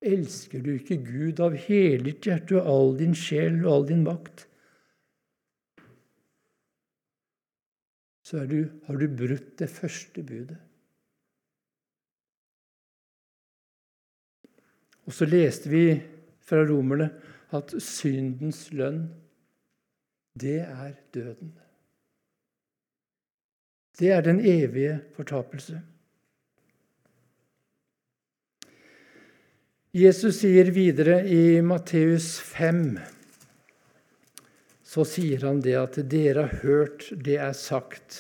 Elsker 0.02 0.62
du 0.64 0.70
ikke 0.78 0.96
Gud 1.04 1.42
av 1.44 1.58
hele 1.66 2.06
ditt 2.06 2.30
hjerte 2.30 2.56
og 2.62 2.70
all 2.72 2.94
din 3.02 3.16
sjel 3.18 3.58
og 3.66 3.74
all 3.74 3.88
din 3.90 4.06
makt, 4.06 4.46
så 8.24 8.46
du, 8.48 8.72
har 8.88 8.96
du 8.96 9.18
brutt 9.20 9.52
det 9.60 9.68
første 9.68 10.24
budet. 10.24 10.62
Og 15.04 15.20
så 15.20 15.28
leste 15.28 15.76
vi 15.76 15.84
fra 16.40 16.64
romerne 16.64 17.12
at 17.52 17.76
syndens 17.84 18.70
lønn, 18.72 19.10
det 20.40 20.62
er 20.64 20.96
døden. 21.12 21.52
Det 24.00 24.16
er 24.16 24.24
den 24.24 24.40
evige 24.40 25.02
fortapelse. 25.20 25.84
Jesus 29.92 30.38
sier 30.40 30.70
videre 30.72 31.18
i 31.28 31.60
Matteus 31.60 32.38
5 32.40 32.96
så 34.92 35.04
sier 35.08 35.44
han 35.48 35.62
det 35.64 35.74
at 35.80 35.98
dere 36.12 36.46
har 36.48 36.62
hørt 36.66 37.10
det 37.24 37.38
er 37.40 37.52
sagt. 37.56 38.18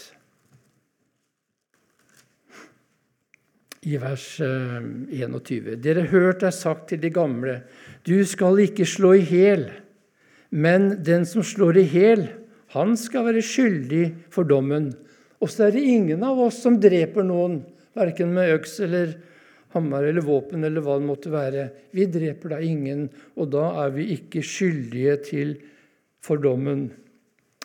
I 3.88 3.96
vers 4.04 4.26
21. 4.40 5.72
Eh, 5.74 5.80
dere 5.80 6.06
har 6.06 6.12
hørt 6.12 6.44
det 6.44 6.52
er 6.52 6.56
sagt 6.60 6.90
til 6.92 7.02
de 7.02 7.12
gamle, 7.12 7.62
du 8.08 8.20
skal 8.28 8.60
ikke 8.64 8.88
slå 8.88 9.16
i 9.18 9.26
hjel, 9.32 9.66
men 10.52 10.98
den 11.08 11.24
som 11.28 11.44
slår 11.44 11.82
i 11.82 11.88
hjel, 11.92 12.28
han 12.76 12.96
skal 13.00 13.28
være 13.28 13.44
skyldig 13.44 14.06
for 14.32 14.48
dommen. 14.48 14.92
Og 15.40 15.52
så 15.52 15.70
er 15.70 15.76
det 15.76 15.88
ingen 15.88 16.24
av 16.24 16.40
oss 16.40 16.62
som 16.64 16.84
dreper 16.84 17.24
noen, 17.24 17.62
verken 17.96 18.36
med 18.36 18.60
øks 18.60 18.80
eller 18.84 19.16
hammer 19.74 20.08
eller 20.08 20.26
våpen 20.26 20.64
eller 20.68 20.84
hva 20.84 20.98
det 21.00 21.08
måtte 21.08 21.32
være. 21.34 21.68
Vi 21.96 22.08
dreper 22.12 22.56
da 22.56 22.62
ingen, 22.64 23.08
og 23.40 23.52
da 23.54 23.68
er 23.86 23.94
vi 23.96 24.10
ikke 24.18 24.44
skyldige 24.46 25.18
til 25.28 25.54
fordommen. 26.24 26.90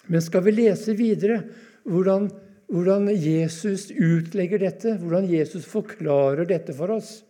Men 0.07 0.23
skal 0.23 0.45
vi 0.47 0.55
lese 0.55 0.95
videre 0.99 1.43
hvordan, 1.87 2.29
hvordan 2.71 3.09
Jesus 3.11 3.89
utlegger 3.91 4.63
dette, 4.63 4.97
hvordan 5.03 5.27
Jesus 5.31 5.67
forklarer 5.69 6.47
dette 6.49 6.75
for 6.77 6.95
oss, 6.95 7.21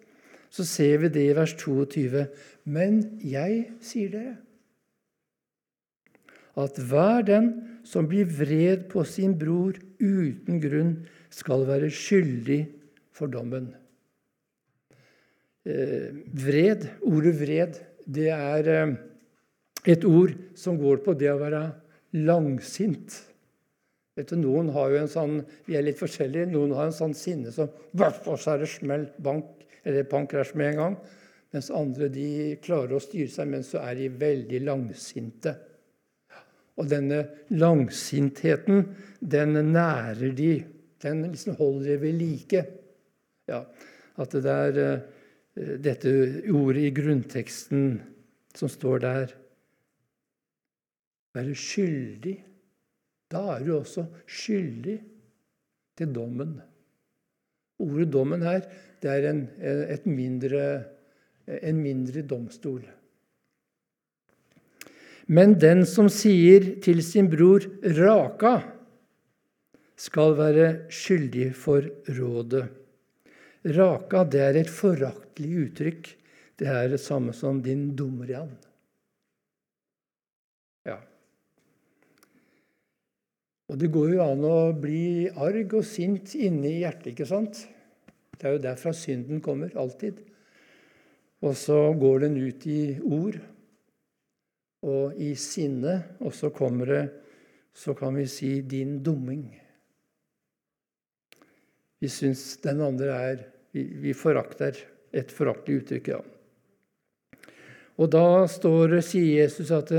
så 0.52 0.64
ser 0.64 1.00
vi 1.04 1.12
det 1.12 1.24
i 1.30 1.36
vers 1.36 1.54
22. 1.58 2.26
Men 2.64 3.00
jeg 3.24 3.64
sier 3.84 4.12
dere 4.12 4.36
at 6.56 6.78
hver 6.80 7.24
den 7.28 7.50
som 7.86 8.08
blir 8.08 8.28
vred 8.32 8.86
på 8.88 9.04
sin 9.04 9.34
bror 9.38 9.76
uten 10.00 10.60
grunn, 10.62 10.94
skal 11.30 11.66
være 11.68 11.90
skyldig 11.92 12.62
for 13.12 13.28
dommen. 13.28 13.74
Eh, 15.66 16.12
vred, 16.30 16.84
ordet 17.02 17.32
vred, 17.40 17.78
det 18.06 18.28
er 18.30 18.68
eh, 18.70 18.90
et 19.90 20.04
ord 20.06 20.36
som 20.54 20.76
går 20.78 21.00
på 21.02 21.14
det 21.18 21.32
å 21.32 21.40
være 21.40 21.62
langsint. 22.22 23.16
Vet 24.16 24.30
du, 24.30 24.36
Noen 24.38 24.70
har 24.76 24.92
jo 24.92 25.00
en 25.00 25.10
sånn, 25.10 25.40
Vi 25.66 25.74
er 25.74 25.82
litt 25.82 25.98
forskjellige. 25.98 26.46
Noen 26.52 26.72
har 26.78 26.86
en 26.86 26.94
sånn 26.94 27.14
sinne 27.18 27.50
som 27.52 27.68
Og 27.98 28.38
så 28.38 28.54
er 28.54 28.62
det 28.62 28.70
smell, 28.70 29.08
bank, 29.18 29.66
eller 29.82 30.06
pankrasj 30.08 30.54
med 30.54 30.70
en 30.70 30.78
gang. 30.80 30.96
Mens 31.52 31.72
andre 31.74 32.08
de 32.14 32.28
klarer 32.62 32.94
å 32.94 33.02
styre 33.02 33.28
seg, 33.28 33.50
men 33.50 33.66
så 33.66 33.82
er 33.82 33.98
de 33.98 34.08
veldig 34.08 34.62
langsinte. 34.64 35.56
Og 36.78 36.86
denne 36.88 37.24
langsintheten, 37.50 38.86
den 39.20 39.58
nærer 39.72 40.30
de. 40.30 40.54
Den 41.02 41.26
liksom 41.26 41.58
holder 41.58 41.90
de 41.90 42.00
ved 42.06 42.18
like. 42.22 42.64
Ja, 43.50 43.64
at 44.16 44.32
det 44.32 44.56
er 44.56 44.82
eh, 44.82 44.96
Eh, 44.96 45.15
dette 45.56 46.10
ordet 46.52 46.84
i 46.84 46.92
grunnteksten 46.94 47.86
som 48.56 48.70
står 48.70 49.02
der. 49.04 49.32
Være 51.36 51.56
skyldig. 51.56 52.36
Da 53.32 53.42
er 53.56 53.64
du 53.64 53.72
også 53.78 54.06
skyldig 54.28 54.98
til 55.96 56.12
dommen. 56.14 56.60
Ordet 57.78 58.08
'dommen' 58.08 58.44
her 58.44 58.60
det 59.02 59.10
er 59.10 59.30
en, 59.30 59.48
mindre, 60.04 60.84
en 61.46 61.76
mindre 61.82 62.22
domstol. 62.22 62.86
Men 65.26 65.60
den 65.60 65.84
som 65.86 66.08
sier 66.08 66.80
til 66.80 67.02
sin 67.02 67.28
bror 67.30 67.60
'raka', 67.82 68.72
skal 69.96 70.36
være 70.36 70.90
skyldig 70.92 71.54
for 71.56 71.80
rådet. 72.08 72.68
Raka, 73.66 74.22
det 74.22 74.42
er 74.42 74.60
et 74.60 74.70
foraktelig 74.70 75.64
uttrykk. 75.64 76.10
Det 76.56 76.68
er 76.70 76.88
det 76.88 77.00
samme 77.02 77.32
som 77.34 77.60
'din 77.62 77.96
dumrian'. 77.96 78.54
Ja. 80.86 81.00
Og 83.68 83.78
det 83.78 83.90
går 83.92 84.14
jo 84.14 84.22
an 84.22 84.44
å 84.44 84.72
bli 84.72 85.28
arg 85.28 85.74
og 85.74 85.84
sint 85.84 86.34
inni 86.34 86.78
hjertet, 86.80 87.12
ikke 87.12 87.26
sant? 87.26 87.66
Det 88.38 88.44
er 88.46 88.52
jo 88.52 88.62
derfra 88.62 88.92
synden 88.94 89.40
kommer, 89.40 89.74
alltid. 89.76 90.22
Og 91.42 91.56
så 91.56 91.92
går 91.98 92.20
den 92.20 92.36
ut 92.36 92.66
i 92.66 92.98
ord 93.02 93.40
og 94.82 95.18
i 95.18 95.34
sinne, 95.34 96.16
og 96.20 96.34
så 96.34 96.50
kommer 96.50 96.86
det 96.86 97.06
Så 97.76 97.92
kan 97.94 98.14
vi 98.14 98.26
si 98.26 98.62
'din 98.62 99.02
dumming'. 99.04 99.52
Vi 102.00 102.08
syns 102.08 102.56
den 102.56 102.80
andre 102.80 103.06
er 103.06 103.55
vi, 103.76 104.14
forakter 104.16 104.78
et 105.16 105.32
foraktelig 105.32 105.82
uttrykk, 105.82 106.12
ja. 106.14 106.20
Og 107.96 108.10
da 108.12 108.44
står, 108.50 108.98
sier 109.04 109.42
Jesus 109.42 109.72
at 109.72 109.92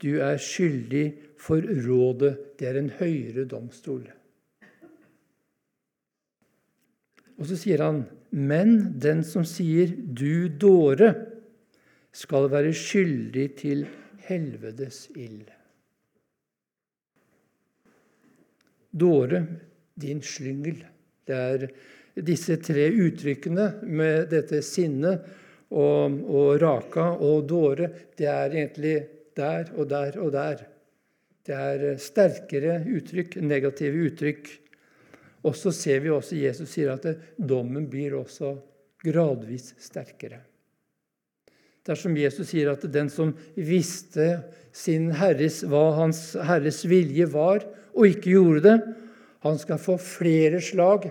du 0.00 0.10
er 0.24 0.40
skyldig 0.40 1.04
for 1.40 1.64
rådet. 1.84 2.32
Det 2.58 2.68
er 2.70 2.78
en 2.80 2.92
høyere 2.96 3.44
domstol. 3.48 4.06
Og 7.36 7.48
så 7.50 7.58
sier 7.58 7.82
han, 7.82 8.04
men 8.30 8.94
den 9.02 9.20
som 9.26 9.44
sier 9.44 9.90
'du 9.92 10.48
dåre', 10.48 11.28
skal 12.12 12.50
være 12.52 12.74
skyldig 12.76 13.46
til 13.56 13.86
helvetes 14.28 15.06
ild. 15.16 15.48
Dåre, 18.92 19.46
din 19.96 20.20
slyngel. 20.20 20.84
Det 21.26 21.36
er 21.36 21.66
disse 22.14 22.58
tre 22.60 22.88
uttrykkene 22.90 23.68
med 23.88 24.28
dette 24.32 24.60
sinnet 24.64 25.24
og, 25.72 26.18
og 26.28 26.60
raka 26.60 27.08
og 27.16 27.46
dåre, 27.48 27.88
det 28.16 28.28
er 28.28 28.52
egentlig 28.52 28.96
der 29.36 29.72
og 29.76 29.88
der 29.88 30.18
og 30.20 30.32
der. 30.34 30.66
Det 31.42 31.56
er 31.56 31.96
sterkere 31.98 32.82
uttrykk, 32.86 33.40
negative 33.42 34.06
uttrykk. 34.10 34.50
Og 35.42 35.56
så 35.58 35.72
ser 35.74 36.04
vi 36.04 36.12
også 36.12 36.38
Jesus 36.38 36.70
sier 36.70 36.92
at 36.92 37.08
dommen 37.36 37.88
blir 37.90 38.14
også 38.20 38.54
gradvis 39.02 39.72
sterkere. 39.82 40.38
Dersom 41.82 42.14
Jesus 42.14 42.52
sier 42.52 42.70
at 42.70 42.84
den 42.94 43.08
som 43.10 43.32
visste 43.56 44.44
sin 44.70 45.10
herres, 45.18 45.64
hva 45.66 45.88
hans 45.96 46.36
herres 46.38 46.84
vilje 46.86 47.26
var, 47.32 47.64
og 47.92 48.06
ikke 48.06 48.36
gjorde 48.36 48.62
det, 48.68 48.76
han 49.42 49.58
skal 49.58 49.80
få 49.82 49.96
flere 49.98 50.60
slag 50.62 51.08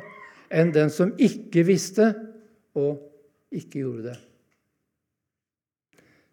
enn 0.52 0.74
den 0.76 0.92
som 0.94 1.14
ikke 1.22 1.64
visste 1.68 2.12
og 2.78 3.00
ikke 3.52 3.84
gjorde 3.84 4.12
det. 4.12 4.18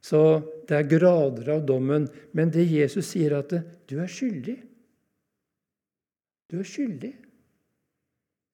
Så 0.08 0.20
det 0.68 0.76
er 0.76 0.90
grader 0.90 1.50
av 1.56 1.64
dommen, 1.66 2.06
men 2.32 2.52
det 2.54 2.68
Jesus 2.70 3.12
sier, 3.12 3.34
at 3.40 3.52
du 3.88 3.96
er 3.98 4.10
skyldig. 4.10 4.56
Du 6.48 6.58
er 6.62 6.68
skyldig. 6.68 7.12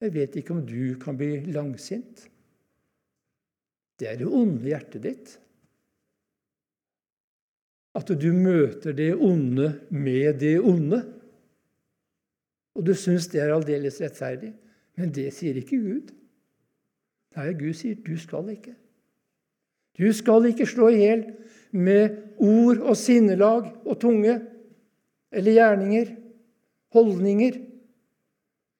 Jeg 0.02 0.14
vet 0.14 0.36
ikke 0.40 0.56
om 0.56 0.64
du 0.66 0.96
kan 1.00 1.16
bli 1.16 1.44
langsint. 1.54 2.24
Det 3.94 4.08
er 4.10 4.18
det 4.18 4.26
onde 4.26 4.66
hjertet 4.66 5.04
ditt. 5.04 5.34
At 7.94 8.10
du 8.10 8.30
møter 8.34 8.96
det 8.96 9.12
onde 9.14 9.68
med 9.94 10.40
det 10.42 10.58
onde. 10.58 11.04
og 12.74 12.82
du 12.82 12.90
syns 12.98 13.28
det 13.30 13.38
er 13.38 13.52
aldeles 13.54 14.00
rettferdig. 14.02 14.50
Men 14.98 15.12
det 15.14 15.30
sier 15.34 15.58
ikke 15.58 15.80
Gud. 15.82 16.12
Nei, 17.34 17.50
Gud 17.58 17.74
sier 17.76 17.98
du 17.98 18.14
skal 18.20 18.50
ikke. 18.52 18.74
Du 19.98 20.06
skal 20.14 20.50
ikke 20.50 20.66
slå 20.66 20.90
i 20.90 21.00
hjel 21.02 21.24
med 21.74 22.16
ord 22.42 22.82
og 22.82 22.96
sinnelag 22.98 23.70
og 23.84 23.98
tunge 24.02 24.38
eller 25.34 25.56
gjerninger, 25.56 26.12
holdninger. 26.94 27.58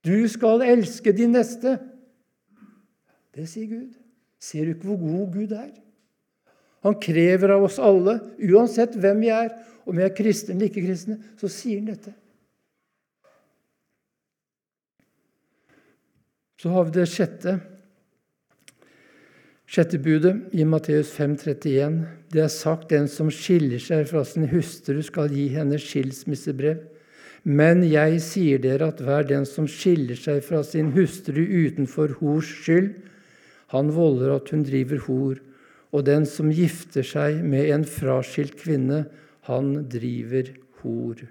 Du 0.06 0.28
skal 0.30 0.62
elske 0.66 1.14
din 1.16 1.34
neste. 1.34 1.78
Det 3.34 3.48
sier 3.50 3.70
Gud. 3.70 3.94
Ser 4.38 4.66
du 4.66 4.74
ikke 4.74 4.90
hvor 4.90 5.00
god 5.02 5.32
Gud 5.34 5.54
er? 5.56 5.72
Han 6.84 6.98
krever 7.00 7.54
av 7.54 7.64
oss 7.64 7.78
alle, 7.80 8.18
uansett 8.44 8.98
hvem 9.00 9.22
vi 9.24 9.30
er, 9.32 9.54
om 9.88 9.96
vi 9.96 10.04
er 10.04 10.12
kristne 10.14 10.54
eller 10.54 10.68
ikke 10.68 10.84
kristne, 10.84 11.16
så 11.40 11.48
sier 11.48 11.80
han 11.80 11.88
dette. 11.88 12.12
Så 16.64 16.70
har 16.72 16.86
vi 16.88 16.94
det 16.94 17.04
sjette. 17.12 17.58
Sjette 19.68 19.98
budet 20.00 20.54
i 20.56 20.64
Matteus 20.64 21.10
5,31. 21.12 21.98
Det 22.32 22.40
er 22.40 22.48
sagt 22.48 22.88
den 22.88 23.04
som 23.12 23.28
skiller 23.28 23.82
seg 23.84 24.06
fra 24.08 24.22
sin 24.24 24.46
hustru, 24.48 25.02
skal 25.04 25.28
gi 25.28 25.50
henne 25.52 25.76
skilsmissebrev. 25.76 26.80
Men 27.44 27.84
jeg 27.84 28.16
sier 28.24 28.64
dere 28.64 28.88
at 28.94 29.04
hver 29.04 29.28
den 29.28 29.44
som 29.44 29.68
skiller 29.68 30.16
seg 30.16 30.40
fra 30.48 30.62
sin 30.64 30.94
hustru 30.96 31.42
utenfor 31.44 32.16
hors 32.22 32.56
skyld, 32.64 32.94
han 33.76 33.92
volder 33.92 34.32
at 34.38 34.48
hun 34.48 34.64
driver 34.64 35.04
hor. 35.04 35.36
Og 35.92 36.08
den 36.08 36.24
som 36.24 36.48
gifter 36.48 37.04
seg 37.04 37.44
med 37.44 37.74
en 37.76 37.84
fraskilt 37.84 38.56
kvinne, 38.64 39.04
han 39.52 39.74
driver 39.92 40.48
hor. 40.80 41.26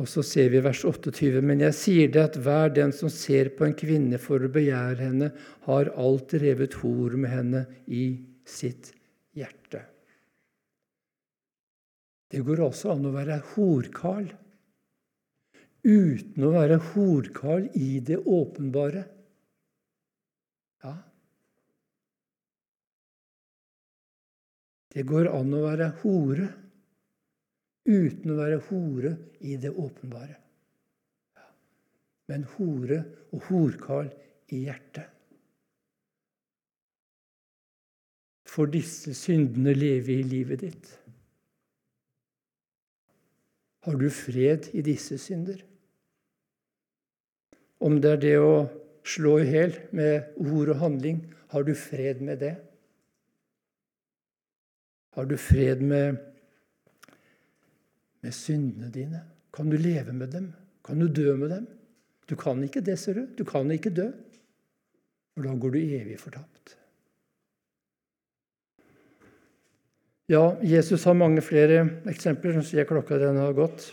Og 0.00 0.08
så 0.08 0.22
ser 0.24 0.48
vi 0.48 0.62
vers 0.64 0.80
28.: 0.86 1.42
Men 1.44 1.60
jeg 1.66 1.76
sier 1.76 2.12
det 2.12 2.22
at 2.22 2.38
hver 2.40 2.72
den 2.72 2.92
som 2.96 3.12
ser 3.12 3.52
på 3.56 3.66
en 3.66 3.76
kvinne 3.76 4.20
for 4.22 4.40
å 4.40 4.52
begjære 4.52 5.00
henne, 5.02 5.30
har 5.66 5.92
alt 6.00 6.32
revet 6.40 6.78
hor 6.80 7.16
med 7.20 7.34
henne 7.34 7.64
i 7.86 8.04
sitt 8.48 8.94
hjerte. 9.36 9.84
Det 12.30 12.40
går 12.46 12.62
også 12.64 12.94
an 12.94 13.08
å 13.10 13.12
være 13.12 13.40
horkarl 13.52 14.30
uten 15.80 16.44
å 16.44 16.52
være 16.54 16.76
horkarl 16.92 17.68
i 17.76 18.00
det 18.04 18.20
åpenbare. 18.20 19.04
Ja. 20.84 20.94
Det 24.94 25.06
går 25.08 25.30
an 25.34 25.54
å 25.56 25.64
være 25.64 25.92
hore 26.02 26.50
uten 27.90 28.32
å 28.32 28.38
være 28.38 28.60
hore 28.68 29.14
i 29.42 29.56
det 29.60 29.72
åpenbare. 29.74 30.36
Men 32.30 32.46
hore 32.54 33.00
og 33.34 33.48
horkarl 33.48 34.10
i 34.54 34.64
hjertet. 34.68 35.08
For 38.50 38.70
disse 38.70 39.14
syndene 39.14 39.74
leve 39.76 40.16
i 40.16 40.26
livet 40.26 40.62
ditt. 40.64 40.88
Har 43.86 43.96
du 43.96 44.08
fred 44.12 44.68
i 44.76 44.82
disse 44.84 45.18
synder? 45.22 45.62
Om 47.80 48.00
det 48.02 48.10
er 48.16 48.24
det 48.24 48.34
å 48.42 48.56
slå 49.06 49.38
i 49.40 49.46
hjel 49.48 49.78
med 49.96 50.34
ord 50.42 50.74
og 50.74 50.82
handling, 50.82 51.22
har 51.50 51.64
du 51.64 51.72
fred 51.78 52.20
med 52.22 52.42
det? 52.42 52.56
Har 55.16 55.26
du 55.26 55.38
fred 55.40 55.80
med 55.82 56.20
med 58.24 58.34
syndene 58.36 58.90
dine? 58.92 59.22
Kan 59.54 59.70
du 59.70 59.76
leve 59.80 60.12
med 60.12 60.32
dem? 60.34 60.50
Kan 60.84 61.00
du 61.00 61.08
dø 61.08 61.34
med 61.36 61.50
dem? 61.50 61.66
Du 62.30 62.36
kan 62.38 62.60
ikke 62.62 62.82
det, 62.84 62.98
ser 62.98 63.18
du. 63.18 63.26
Du 63.38 63.44
kan 63.44 63.70
ikke 63.70 63.90
dø. 63.90 64.10
For 65.34 65.46
da 65.46 65.54
går 65.56 65.74
du 65.74 65.80
evig 65.80 66.18
fortapt. 66.20 66.76
Ja, 70.30 70.54
Jesus 70.62 71.04
har 71.08 71.16
mange 71.18 71.42
flere 71.42 71.82
eksempler. 72.10 72.54
Nå 72.54 72.62
sier 72.62 72.86
klokka 72.86 73.18
den 73.18 73.40
har 73.40 73.56
gått, 73.56 73.88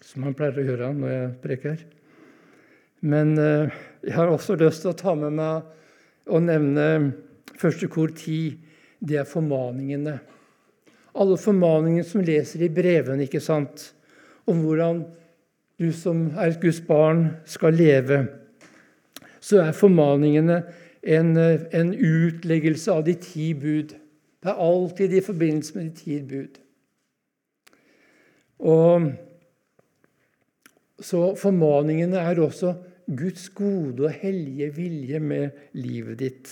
som 0.00 0.24
han 0.24 0.36
pleier 0.36 0.62
å 0.62 0.64
gjøre 0.64 0.92
når 0.96 1.12
jeg 1.12 1.34
preker. 1.42 1.82
Men 3.04 3.34
eh, 3.40 3.74
jeg 4.06 4.16
har 4.16 4.32
også 4.32 4.56
lyst 4.60 4.84
til 4.84 4.94
å 4.94 4.96
ta 4.96 5.12
med 5.16 5.36
meg 5.36 6.30
og 6.30 6.46
nevne 6.46 6.86
første 7.60 7.88
kor 7.92 8.14
ti. 8.16 8.56
Det 8.96 9.20
er 9.20 9.28
formaningene 9.28 10.16
alle 11.14 11.38
formaningene 11.40 12.06
som 12.06 12.22
leser 12.24 12.66
i 12.66 12.72
brevene, 12.72 13.26
ikke 13.26 13.42
sant? 13.42 13.92
om 14.50 14.64
hvordan 14.64 15.04
du 15.80 15.90
som 15.94 16.26
er 16.34 16.50
et 16.50 16.60
Guds 16.62 16.80
barn, 16.84 17.36
skal 17.48 17.76
leve, 17.76 18.24
så 19.40 19.62
er 19.62 19.76
formaningene 19.76 20.60
en, 21.02 21.36
en 21.36 21.92
utleggelse 21.94 22.92
av 22.92 23.04
de 23.06 23.14
ti 23.20 23.52
bud. 23.56 23.94
Det 24.40 24.50
er 24.52 24.60
alltid 24.66 25.14
i 25.16 25.24
forbindelse 25.24 25.76
med 25.76 25.88
de 25.88 26.02
ti 26.02 26.18
bud. 26.28 26.60
Og 28.60 29.12
så 31.00 31.22
formaningene 31.40 32.20
er 32.20 32.40
også 32.44 32.74
Guds 33.16 33.48
gode 33.56 34.04
og 34.04 34.18
hellige 34.20 34.68
vilje 34.76 35.20
med 35.20 35.50
livet 35.72 36.20
ditt. 36.20 36.50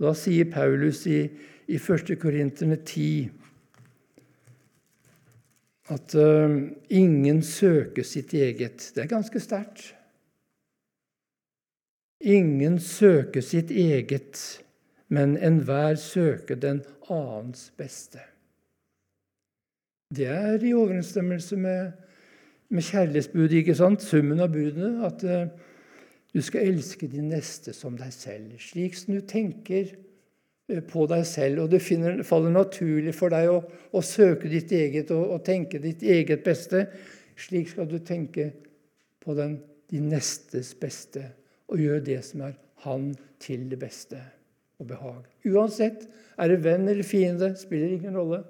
Da 0.00 0.14
sier 0.16 0.46
Paulus 0.50 1.02
i, 1.10 1.24
i 1.66 1.78
1. 1.78 2.14
Korinterne 2.22 2.78
10 2.78 3.41
at 5.90 6.14
uh, 6.14 6.68
ingen 6.90 7.42
søker 7.42 8.02
sitt 8.02 8.34
eget. 8.34 8.92
Det 8.94 9.02
er 9.02 9.10
ganske 9.10 9.40
sterkt. 9.40 9.94
Ingen 12.22 12.78
søker 12.78 13.40
sitt 13.40 13.70
eget, 13.70 14.62
men 15.08 15.36
enhver 15.36 15.94
søker 15.94 16.54
den 16.54 16.84
annens 17.10 17.72
beste. 17.76 18.20
Det 20.14 20.26
er 20.26 20.62
i 20.62 20.74
overensstemmelse 20.74 21.56
med, 21.56 21.92
med 22.68 22.82
kjærlighetsbudet, 22.82 23.52
ikke 23.52 23.74
sant? 23.74 24.02
summen 24.02 24.40
av 24.40 24.52
budene. 24.52 25.06
At 25.06 25.24
uh, 25.24 25.48
du 26.34 26.40
skal 26.40 26.68
elske 26.68 27.08
din 27.10 27.28
neste 27.32 27.74
som 27.76 27.98
deg 27.98 28.12
selv. 28.14 28.54
Slik 28.60 28.94
som 28.96 29.16
du 29.16 29.20
tenker 29.26 29.96
på 30.88 31.06
deg 31.10 31.24
selv, 31.26 31.64
og 31.64 31.72
det 31.72 31.82
finner, 31.84 32.22
faller 32.26 32.52
naturlig 32.54 33.14
for 33.16 33.32
deg 33.34 33.50
å, 33.50 33.58
å 33.92 34.02
søke 34.04 34.50
ditt 34.50 34.72
eget 34.72 35.10
og, 35.14 35.34
og, 35.34 35.42
tenke 35.44 35.80
ditt 35.82 36.04
eget 36.06 36.44
beste. 36.46 36.86
Slik 37.36 37.72
skal 37.72 37.88
du 37.90 37.98
tenke 38.04 38.50
på 39.22 39.34
den, 39.36 39.58
din 39.90 40.08
nestes 40.12 40.72
beste 40.78 41.26
og 41.72 41.80
gjøre 41.82 42.04
det 42.06 42.20
som 42.26 42.46
er 42.46 42.56
han 42.86 43.10
til 43.42 43.66
det 43.70 43.78
beste 43.82 44.20
og 44.80 44.88
behag. 44.90 45.26
Uansett, 45.46 46.06
er 46.38 46.50
det 46.50 46.62
venn 46.64 46.88
eller 46.88 47.06
fiende, 47.06 47.52
spiller 47.58 47.92
ingen 47.92 48.16
rolle. 48.16 48.42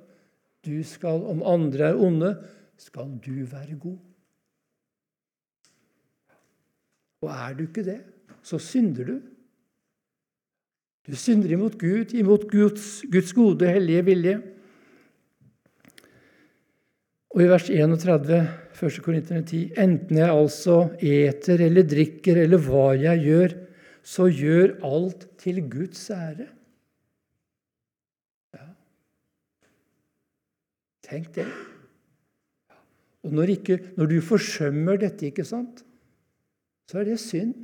Du 0.63 0.77
skal, 0.87 1.25
Om 1.27 1.43
andre 1.47 1.91
er 1.91 1.99
onde, 1.99 2.37
skal 2.79 3.11
du 3.25 3.45
være 3.51 3.77
god. 3.81 3.99
Og 7.23 7.31
er 7.31 7.55
du 7.59 7.67
ikke 7.67 7.85
det, 7.87 8.01
så 8.43 8.59
synder 8.63 9.07
du. 9.07 9.17
Du 11.03 11.17
synder 11.19 11.51
imot 11.51 11.75
Gud, 11.81 12.15
imot 12.15 12.47
Guds, 12.51 13.03
Guds 13.11 13.33
gode, 13.35 13.67
hellige 13.67 14.05
vilje. 14.07 14.37
Og 17.33 17.43
i 17.43 17.49
vers 17.49 17.67
31, 17.73 18.39
1. 18.77 18.99
Korinterne 19.03 19.43
10.: 19.43 19.63
Enten 19.81 20.21
jeg 20.21 20.31
altså 20.31 20.77
eter 21.01 21.65
eller 21.67 21.87
drikker 21.89 22.43
eller 22.45 22.61
hva 22.61 22.93
jeg 23.01 23.25
gjør, 23.25 23.55
så 24.03 24.29
gjør 24.29 24.77
alt 24.87 25.27
til 25.41 25.63
Guds 25.71 26.05
ære. 26.13 26.47
Ja. 28.55 28.69
Tenk 31.09 31.33
det. 31.35 31.49
Og 33.23 33.35
når, 33.35 33.55
ikke, 33.57 33.79
når 33.97 34.11
du 34.11 34.17
forsømmer 34.21 34.99
dette, 35.01 35.31
ikke 35.31 35.47
sant, 35.47 35.85
så 36.91 37.01
er 37.01 37.11
det 37.11 37.21
synd. 37.23 37.55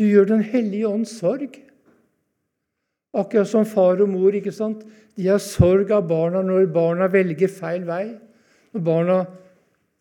Du 0.00 0.06
gjør 0.08 0.30
Den 0.30 0.42
hellige 0.48 0.88
ånds 0.88 1.12
sorg. 1.20 1.58
Akkurat 3.12 3.48
som 3.50 3.66
far 3.68 4.00
og 4.00 4.08
mor. 4.08 4.32
ikke 4.32 4.52
sant? 4.52 4.86
De 5.16 5.26
har 5.28 5.42
sorg 5.44 5.90
av 5.92 6.08
barna 6.08 6.40
når 6.46 6.70
barna 6.72 7.10
velger 7.12 7.52
feil 7.52 7.84
vei. 7.84 8.16
Når 8.72 8.84
barna 8.86 9.16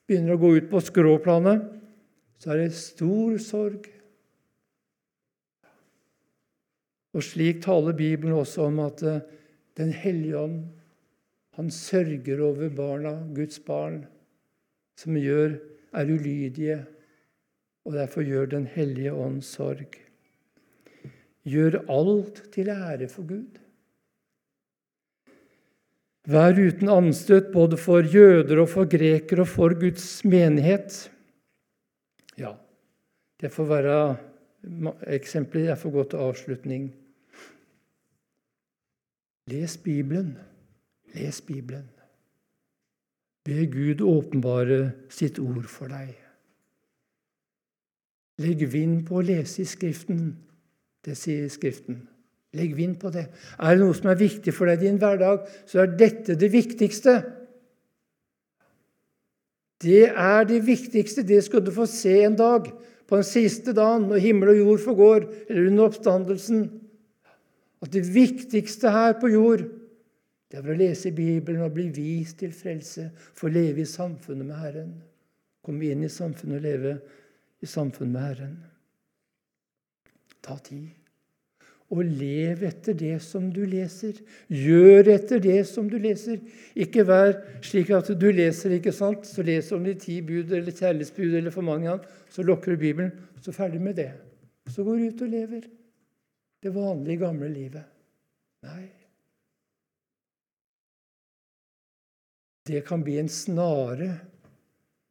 begynner 0.08 0.38
å 0.38 0.40
gå 0.40 0.54
ut 0.56 0.70
på 0.72 0.80
skråplanet, 0.80 1.66
så 2.40 2.54
er 2.54 2.62
det 2.64 2.78
stor 2.78 3.36
sorg. 3.44 3.90
Og 7.12 7.26
slik 7.26 7.60
taler 7.66 7.98
Bibelen 7.98 8.38
også 8.38 8.70
om 8.70 8.80
at 8.86 9.04
eh, 9.04 9.26
Den 9.80 9.94
hellige 9.96 10.36
ånd 10.36 10.64
han 11.56 11.70
sørger 11.72 12.42
over 12.44 12.70
barna, 12.70 13.14
Guds 13.36 13.60
barn, 13.64 14.02
som 15.00 15.16
gjør, 15.16 15.56
er 15.96 16.12
ulydige 16.12 16.82
og 17.90 17.96
derfor 17.98 18.22
gjør 18.22 18.46
Den 18.46 18.68
hellige 18.70 19.14
ånd 19.14 19.42
sorg. 19.42 19.98
Gjør 21.50 21.80
alt 21.90 22.44
til 22.54 22.70
ære 22.70 23.08
for 23.10 23.26
Gud. 23.26 23.58
Vær 26.30 26.54
uten 26.54 26.92
anstøt 26.94 27.50
både 27.54 27.80
for 27.82 28.06
jøder 28.06 28.62
og 28.62 28.70
for 28.70 28.86
grekere 28.86 29.42
og 29.42 29.50
for 29.50 29.74
Guds 29.74 30.22
menighet. 30.22 31.00
Ja, 32.38 32.54
det 33.42 33.50
får 33.56 33.70
være 33.74 33.98
eksempler. 35.08 35.72
Jeg 35.72 35.82
får 35.82 35.96
gå 35.98 36.04
til 36.04 36.26
avslutning. 36.30 36.88
Les 39.50 39.78
Bibelen. 39.78 40.38
Les 41.16 41.42
Bibelen. 41.42 41.90
Be 43.46 43.66
Gud 43.66 44.02
åpenbare 44.06 44.92
sitt 45.10 45.40
ord 45.40 45.66
for 45.66 45.90
deg. 45.90 46.19
Legg 48.40 48.64
vind 48.72 49.04
på 49.08 49.20
å 49.20 49.26
lese 49.26 49.64
i 49.64 49.68
Skriften. 49.68 50.32
Det 51.06 51.16
sier 51.20 51.50
Skriften. 51.52 52.02
Legg 52.56 52.74
vind 52.78 52.96
på 53.02 53.12
det. 53.14 53.28
Er 53.60 53.76
det 53.76 53.84
noe 53.84 53.98
som 53.98 54.10
er 54.10 54.20
viktig 54.20 54.54
for 54.56 54.70
deg 54.70 54.82
i 54.82 54.88
din 54.88 55.02
hverdag, 55.02 55.44
så 55.70 55.84
er 55.84 55.92
dette 56.00 56.38
det 56.40 56.50
viktigste. 56.54 57.20
Det 59.80 60.08
er 60.10 60.48
det 60.50 60.64
viktigste. 60.66 61.24
Det 61.24 61.44
skal 61.46 61.64
du 61.66 61.72
få 61.76 61.86
se 61.90 62.16
en 62.26 62.38
dag, 62.40 62.72
på 63.10 63.18
den 63.18 63.26
siste 63.26 63.74
dagen, 63.74 64.06
når 64.06 64.22
himmel 64.22 64.52
og 64.52 64.60
jord 64.60 64.82
forgår, 64.84 65.24
eller 65.50 65.70
under 65.72 65.88
oppstandelsen. 65.90 66.60
At 67.82 67.94
det 67.94 68.04
viktigste 68.14 68.92
her 68.94 69.16
på 69.18 69.32
jord, 69.34 69.64
det 70.50 70.60
er 70.60 70.70
å 70.70 70.76
lese 70.78 71.14
Bibelen 71.14 71.64
og 71.66 71.74
bli 71.74 71.88
vist 71.94 72.38
til 72.42 72.54
frelse, 72.54 73.08
få 73.38 73.50
leve 73.54 73.82
i 73.82 73.90
samfunnet 73.90 74.46
med 74.46 74.62
Herren. 74.62 74.92
Komme 75.66 75.90
inn 75.90 76.06
i 76.06 76.12
samfunnet 76.12 76.60
og 76.60 76.66
leve 76.66 76.94
i 77.62 77.68
samfunn 77.68 78.14
med 78.14 78.22
Herren. 78.24 78.56
Ta 80.46 80.58
tid. 80.64 80.88
Og 81.90 82.04
lev 82.06 82.62
etter 82.68 82.94
det 82.94 83.16
som 83.26 83.48
du 83.54 83.64
leser. 83.66 84.20
Gjør 84.54 85.10
etter 85.16 85.42
det 85.42 85.64
som 85.68 85.88
du 85.90 85.98
leser. 85.98 86.38
Ikke 86.78 87.02
vær 87.08 87.34
slik 87.66 87.90
at 87.98 88.12
du 88.14 88.28
leser, 88.30 88.76
ikke 88.78 88.94
sant? 88.94 89.26
så 89.26 89.42
leser 89.46 89.74
du 89.74 89.80
om 89.80 89.88
de 89.88 89.96
ti 89.98 90.20
bud 90.22 90.54
eller 90.54 90.70
kjærlighetsbud 90.70 91.40
eller 91.40 91.56
for 91.56 91.66
mange 91.66 91.90
av 91.90 92.06
så 92.30 92.46
lukker 92.46 92.76
du 92.76 92.78
Bibelen, 92.78 93.10
så 93.42 93.52
ferdig 93.52 93.82
med 93.82 93.98
det. 93.98 94.12
Så 94.70 94.86
går 94.86 95.00
du 95.00 95.08
ut 95.10 95.24
og 95.26 95.34
lever 95.34 95.66
det 96.62 96.74
vanlige, 96.76 97.24
gamle 97.24 97.50
livet. 97.50 97.86
Nei. 98.68 98.84
Det 102.70 102.84
kan 102.86 103.02
bli 103.02 103.18
en 103.18 103.32
snare 103.34 104.12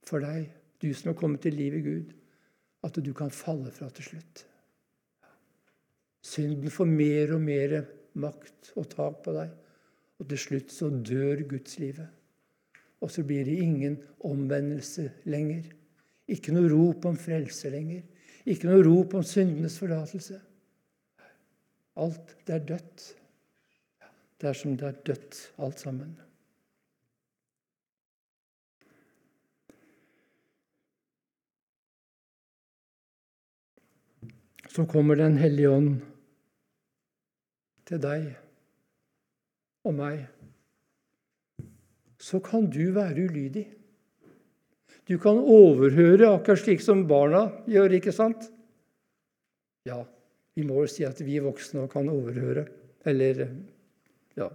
for 0.07 0.22
deg, 0.22 0.46
du 0.78 0.92
som 0.94 1.11
har 1.11 1.18
kommet 1.18 1.42
til 1.42 1.59
livet 1.59 1.82
i 1.82 1.86
Gud 1.88 2.18
at 2.87 3.01
du 3.03 3.11
kan 3.16 3.33
falle 3.35 3.72
fra 3.74 3.89
til 3.95 4.12
slutt. 4.12 4.45
Synden 6.24 6.70
får 6.70 6.91
mer 6.91 7.35
og 7.37 7.43
mer 7.43 7.74
makt 8.18 8.72
og 8.76 8.89
tak 8.93 9.22
på 9.24 9.35
deg, 9.37 9.51
og 10.18 10.29
til 10.31 10.41
slutt 10.43 10.74
så 10.74 10.91
dør 10.91 11.45
gudslivet. 11.51 12.09
Og 12.99 13.11
så 13.14 13.22
blir 13.22 13.47
det 13.47 13.61
ingen 13.62 13.99
omvendelse 14.26 15.07
lenger. 15.31 15.68
Ikke 16.29 16.53
noe 16.53 16.70
rop 16.72 17.07
om 17.09 17.18
frelse 17.18 17.70
lenger. 17.70 18.03
Ikke 18.49 18.68
noe 18.68 18.83
rop 18.83 19.14
om 19.14 19.26
syndenes 19.26 19.79
forlatelse. 19.79 20.41
Alt, 21.99 22.35
det 22.47 22.57
er 22.57 22.66
dødt. 22.74 23.05
Det 24.39 24.51
er 24.51 24.59
som 24.59 24.76
det 24.79 24.87
er 24.87 24.99
dødt, 25.07 25.39
alt 25.59 25.81
sammen. 25.83 26.16
Så 34.69 34.85
kommer 34.87 35.16
Den 35.16 35.39
hellige 35.41 35.71
ånd 35.71 35.95
til 37.89 38.01
deg 38.03 38.29
og 39.89 39.95
meg, 39.97 40.27
så 42.21 42.41
kan 42.45 42.66
du 42.69 42.91
være 42.93 43.25
ulydig. 43.31 43.64
Du 45.09 45.16
kan 45.23 45.39
overhøre 45.41 46.35
akkurat 46.35 46.61
slik 46.61 46.83
som 46.85 47.07
barna 47.09 47.47
gjør, 47.71 47.95
ikke 47.97 48.12
sant? 48.12 48.51
Ja, 49.89 50.03
vi 50.59 50.66
må 50.69 50.83
jo 50.83 50.91
si 50.91 51.07
at 51.09 51.21
vi 51.25 51.39
voksne 51.41 51.87
kan 51.89 52.11
overhøre. 52.12 52.66
Eller 53.09 53.47
ja. 54.37 54.51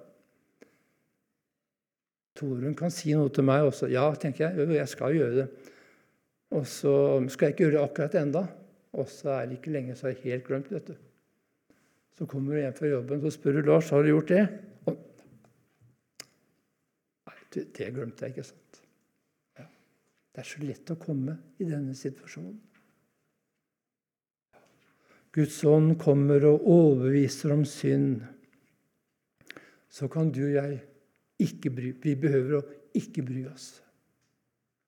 Torunn 2.38 2.76
kan 2.78 2.94
si 2.94 3.16
noe 3.18 3.32
til 3.34 3.48
meg 3.48 3.66
også. 3.70 3.90
Ja, 3.90 4.06
tenker 4.20 4.46
jeg. 4.50 4.60
Jo, 4.60 4.76
jeg 4.78 4.92
skal 4.92 5.18
gjøre 5.18 5.38
det. 5.40 5.48
Og 6.54 6.68
så 6.70 6.94
skal 7.34 7.48
jeg 7.48 7.56
ikke 7.56 7.66
gjøre 7.66 7.78
det 7.80 7.86
akkurat 7.88 8.20
enda. 8.22 8.44
Og 8.94 9.10
så 9.10 9.32
er 9.40 9.48
det 9.50 9.58
ikke 9.58 9.74
lenge, 9.74 9.96
så 9.98 10.08
har 10.08 10.14
jeg 10.14 10.34
helt 10.34 10.48
glemt. 10.48 10.70
dette. 10.70 10.98
Så 12.18 12.28
kommer 12.30 12.54
du 12.54 12.62
hjem 12.62 12.76
fra 12.78 12.92
jobben 12.92 13.22
så 13.24 13.32
spør 13.34 13.58
du 13.58 13.70
Lars 13.72 13.90
har 13.90 14.04
du 14.04 14.12
gjort 14.12 14.30
det. 14.30 14.44
Og, 14.86 15.00
nei, 17.30 17.38
det 17.56 17.88
glemte 17.96 18.28
jeg, 18.28 18.36
ikke 18.36 18.46
sant. 18.52 18.84
Ja. 19.58 19.66
Det 19.66 20.44
er 20.44 20.50
så 20.52 20.62
lett 20.62 20.94
å 20.94 21.00
komme 21.02 21.40
i 21.58 21.70
denne 21.72 21.98
situasjonen. 21.98 22.60
Guds 25.34 25.58
ånd 25.66 25.96
kommer 25.98 26.46
og 26.46 26.68
overbeviser 26.70 27.56
om 27.56 27.64
synd. 27.66 28.22
Så 29.90 30.06
kan 30.14 30.30
du 30.34 30.44
og 30.46 30.54
jeg 30.54 30.78
ikke 31.42 31.72
bry 31.74 31.90
Vi 32.04 32.14
behøver 32.22 32.60
å 32.60 32.66
ikke 32.94 33.24
bry 33.26 33.48
oss. 33.50 33.72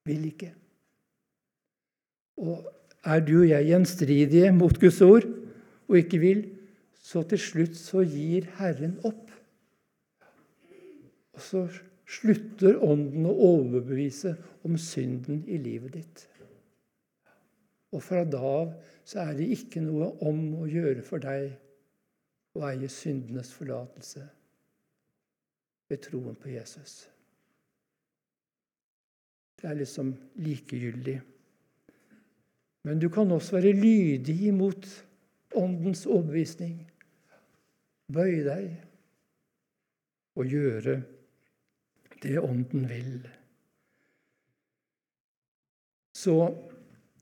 Vil 0.05 0.27
ikke. 0.29 0.51
Og 2.45 2.69
er 3.05 3.23
du 3.25 3.35
og 3.41 3.49
jeg 3.49 3.69
gjenstridige 3.69 4.51
mot 4.55 4.79
Guds 4.81 5.01
ord 5.05 5.27
og 5.85 5.97
ikke 5.99 6.19
vil, 6.21 6.45
så 7.05 7.21
til 7.29 7.41
slutt 7.41 7.75
så 7.77 8.01
gir 8.01 8.47
Herren 8.57 8.97
opp. 9.05 9.29
Og 11.35 11.43
så 11.43 11.65
slutter 12.05 12.79
Ånden 12.85 13.27
å 13.29 13.35
overbevise 13.51 14.33
om 14.65 14.77
synden 14.81 15.43
i 15.45 15.59
livet 15.61 15.99
ditt. 15.99 16.23
Og 17.93 18.01
fra 18.03 18.23
da 18.27 18.41
av 18.41 18.73
så 19.05 19.21
er 19.27 19.35
det 19.37 19.51
ikke 19.53 19.83
noe 19.85 20.09
om 20.25 20.41
å 20.63 20.69
gjøre 20.69 21.03
for 21.05 21.21
deg 21.21 21.51
å 22.55 22.63
eie 22.71 22.89
syndenes 22.89 23.51
forlatelse 23.53 24.23
ved 25.91 26.01
troen 26.07 26.37
på 26.39 26.49
Jesus. 26.55 27.03
Det 29.55 29.69
er 29.69 29.77
liksom 29.77 30.11
likegyldig. 30.41 31.19
Men 32.85 32.99
du 33.01 33.09
kan 33.09 33.31
også 33.31 33.57
være 33.57 33.73
lydig 33.73 34.41
imot 34.47 34.85
Åndens 35.55 36.05
overbevisning. 36.05 36.91
Bøye 38.13 38.43
deg 38.45 38.65
og 40.35 40.45
gjøre 40.51 40.99
det 42.21 42.39
Ånden 42.39 42.85
vil. 42.89 43.23
Så 46.13 46.35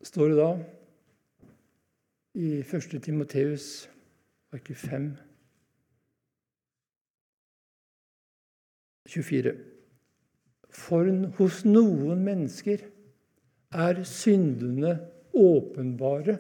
står 0.04 0.34
det 0.34 0.38
da 0.38 0.50
i 2.34 2.50
1. 2.60 3.00
Timoteus, 3.04 3.90
arkiv 4.52 4.76
5, 4.76 5.08
24. 9.08 9.56
For 10.74 11.08
hos 11.38 11.64
noen 11.66 12.24
mennesker 12.26 12.84
er 13.72 14.04
syndene 14.08 14.98
åpenbare. 15.34 16.38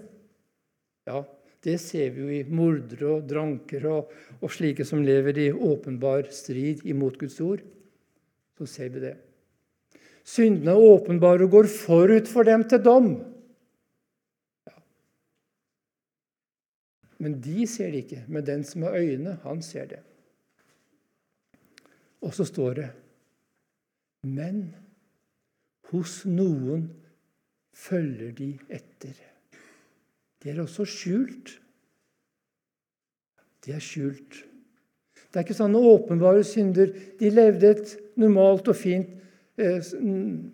Ja, 1.09 1.23
det 1.63 1.77
ser 1.81 2.11
vi 2.15 2.23
jo 2.23 2.31
i 2.31 2.43
mordere 2.47 3.09
og 3.17 3.27
drankere 3.27 3.91
og, 3.91 4.15
og, 4.39 4.49
slike 4.51 4.85
som 4.87 5.03
lever 5.03 5.39
i 5.39 5.51
åpenbar 5.51 6.29
strid 6.33 6.83
imot 6.87 7.17
Guds 7.19 7.39
ord. 7.43 7.63
Så 8.59 8.67
ser 8.69 8.91
vi 8.93 9.03
det. 9.03 9.13
Syndene 10.23 10.75
er 10.75 10.87
åpenbare 10.93 11.47
og 11.47 11.55
går 11.57 11.69
forut 11.71 12.29
for 12.31 12.47
dem 12.47 12.63
til 12.69 12.83
dom. 12.83 13.09
Ja. 14.67 14.75
Men 17.23 17.39
de 17.43 17.67
ser 17.67 17.91
det 17.91 18.05
ikke. 18.05 18.23
Men 18.27 18.47
den 18.47 18.63
som 18.67 18.85
har 18.87 18.99
øyne, 18.99 19.37
han 19.43 19.63
ser 19.63 19.89
det. 19.91 20.03
Og 22.23 22.31
så 22.35 22.45
står 22.47 22.73
det 22.79 22.89
Men 24.23 24.69
hos 25.91 26.21
noen 26.23 26.87
følger 27.74 28.32
de 28.38 28.53
etter. 28.69 29.17
De 30.43 30.49
er 30.49 30.61
også 30.61 30.86
skjult. 30.86 31.59
De 33.65 33.71
er 33.71 33.84
skjult. 33.84 34.43
Det 35.15 35.39
er 35.39 35.45
ikke 35.47 35.57
sånne 35.57 35.82
åpenbare 35.82 36.43
synder. 36.45 36.91
De 37.19 37.30
levde 37.34 37.71
et 37.74 37.93
normalt 38.21 38.67
og 38.69 38.78
fint, 38.78 39.09
eh, 39.57 39.82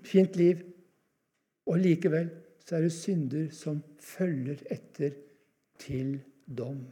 fint 0.03 0.35
liv. 0.39 0.61
Og 1.67 1.81
likevel 1.81 2.29
så 2.65 2.77
er 2.77 2.85
det 2.85 2.93
synder 2.93 3.49
som 3.51 3.81
følger 3.99 4.61
etter 4.71 5.17
til 5.79 6.19
dom. 6.45 6.85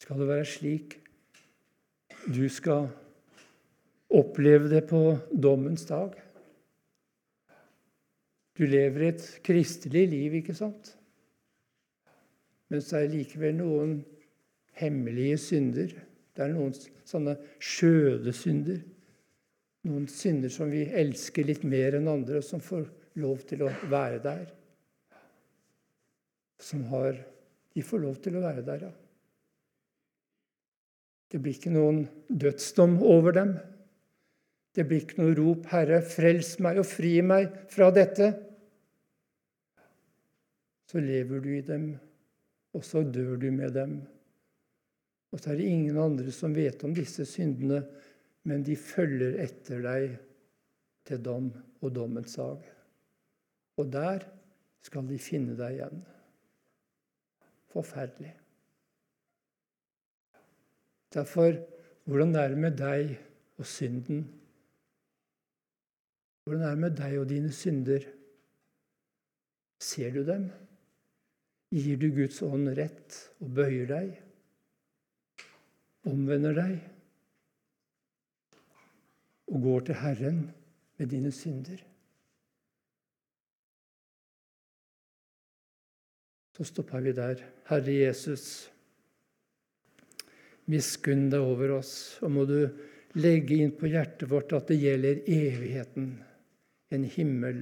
Skal 0.00 0.22
det 0.22 0.28
være 0.28 0.46
slik 0.46 1.00
du 2.26 2.48
skal 2.48 2.88
oppleve 4.10 4.70
det 4.70 4.84
på 4.88 5.18
dommens 5.42 5.84
dag? 5.86 6.14
Du 8.56 8.64
lever 8.64 9.10
et 9.10 9.24
kristelig 9.44 10.06
liv, 10.08 10.38
ikke 10.40 10.54
sant? 10.56 10.94
Men 12.72 12.82
så 12.82 12.98
er 12.98 13.06
det 13.06 13.20
likevel 13.20 13.58
noen 13.60 13.96
hemmelige 14.80 15.38
synder, 15.40 15.96
Det 16.36 16.44
er 16.44 16.50
noen 16.52 16.74
sånne 17.08 17.32
skjøde 17.64 18.32
synder. 18.36 18.82
Noen 19.88 20.04
synder 20.10 20.52
som 20.52 20.68
vi 20.68 20.82
elsker 20.84 21.46
litt 21.48 21.62
mer 21.64 21.96
enn 21.96 22.10
andre, 22.12 22.42
som 22.44 22.60
får 22.60 22.82
lov 23.16 23.46
til 23.48 23.62
å 23.64 23.70
være 23.88 24.18
der. 24.20 24.42
Som 26.60 26.84
har 26.92 27.16
De 27.76 27.84
får 27.84 28.00
lov 28.00 28.20
til 28.24 28.36
å 28.36 28.40
være 28.40 28.62
der, 28.64 28.84
ja. 28.88 28.92
Det 31.28 31.40
blir 31.42 31.56
ikke 31.58 31.72
noen 31.74 32.06
dødsdom 32.28 32.94
over 33.04 33.34
dem. 33.36 33.50
Det 34.72 34.86
blir 34.88 35.02
ikke 35.02 35.20
noe 35.20 35.34
rop 35.36 35.66
'Herre, 35.68 36.00
frels 36.00 36.58
meg 36.60 36.78
og 36.80 36.86
fri 36.88 37.20
meg 37.20 37.52
fra 37.68 37.90
dette'. 37.90 38.45
Så 40.86 41.02
lever 41.02 41.42
du 41.42 41.50
i 41.56 41.64
dem, 41.66 41.88
og 42.76 42.84
så 42.84 43.02
dør 43.02 43.36
du 43.40 43.48
med 43.50 43.74
dem. 43.74 43.98
Og 45.32 45.40
så 45.40 45.52
er 45.52 45.58
det 45.58 45.68
ingen 45.68 45.98
andre 45.98 46.32
som 46.32 46.54
vet 46.54 46.84
om 46.86 46.94
disse 46.94 47.26
syndene, 47.28 47.82
men 48.46 48.62
de 48.62 48.76
følger 48.78 49.40
etter 49.42 49.82
deg 49.82 50.16
til 51.06 51.22
dom 51.22 51.50
og 51.82 51.94
dommens 51.94 52.36
dag. 52.38 52.62
Og 53.76 53.92
der 53.92 54.26
skal 54.86 55.08
de 55.10 55.18
finne 55.20 55.56
deg 55.58 55.80
igjen. 55.80 56.04
Forferdelig. 57.74 58.32
Derfor 61.12 61.58
hvordan 62.06 62.34
er 62.38 62.48
det 62.52 62.58
med 62.58 62.76
deg 62.78 63.16
og 63.58 63.66
synden? 63.66 64.20
Hvordan 66.44 66.62
er 66.62 66.70
det 66.70 66.78
med 66.78 66.94
deg 67.00 67.18
og 67.18 67.28
dine 67.28 67.50
synder? 67.52 68.04
Ser 69.82 70.14
du 70.14 70.22
dem? 70.26 70.46
Gir 71.74 71.98
du 71.98 72.10
Guds 72.14 72.38
ånd 72.46 72.70
rett 72.78 73.16
og 73.42 73.50
bøyer 73.56 73.88
deg? 73.90 74.12
Omvender 76.06 76.54
deg? 76.54 76.76
Og 79.50 79.62
går 79.62 79.86
til 79.88 79.98
Herren 79.98 80.40
med 80.98 81.10
dine 81.10 81.32
synder? 81.34 81.82
Så 86.56 86.64
stopper 86.70 87.02
vi 87.04 87.12
der. 87.12 87.42
Herre 87.68 87.92
Jesus, 87.92 88.70
miskunn 90.72 91.26
deg 91.32 91.42
over 91.44 91.74
oss, 91.80 92.16
og 92.24 92.32
må 92.32 92.46
du 92.48 92.60
legge 93.18 93.58
inn 93.60 93.74
på 93.76 93.90
hjertet 93.90 94.30
vårt 94.30 94.54
at 94.56 94.70
det 94.70 94.78
gjelder 94.80 95.20
evigheten, 95.26 96.08
en 96.94 97.04
himmel 97.10 97.60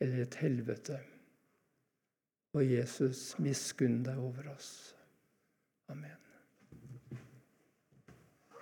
eller 0.00 0.24
et 0.24 0.36
helvete. 0.40 0.98
Og 2.52 2.64
Jesus, 2.66 3.38
miskunn 3.38 4.02
deg 4.06 4.18
over 4.18 4.50
oss. 4.54 4.70
Amen. 5.90 6.19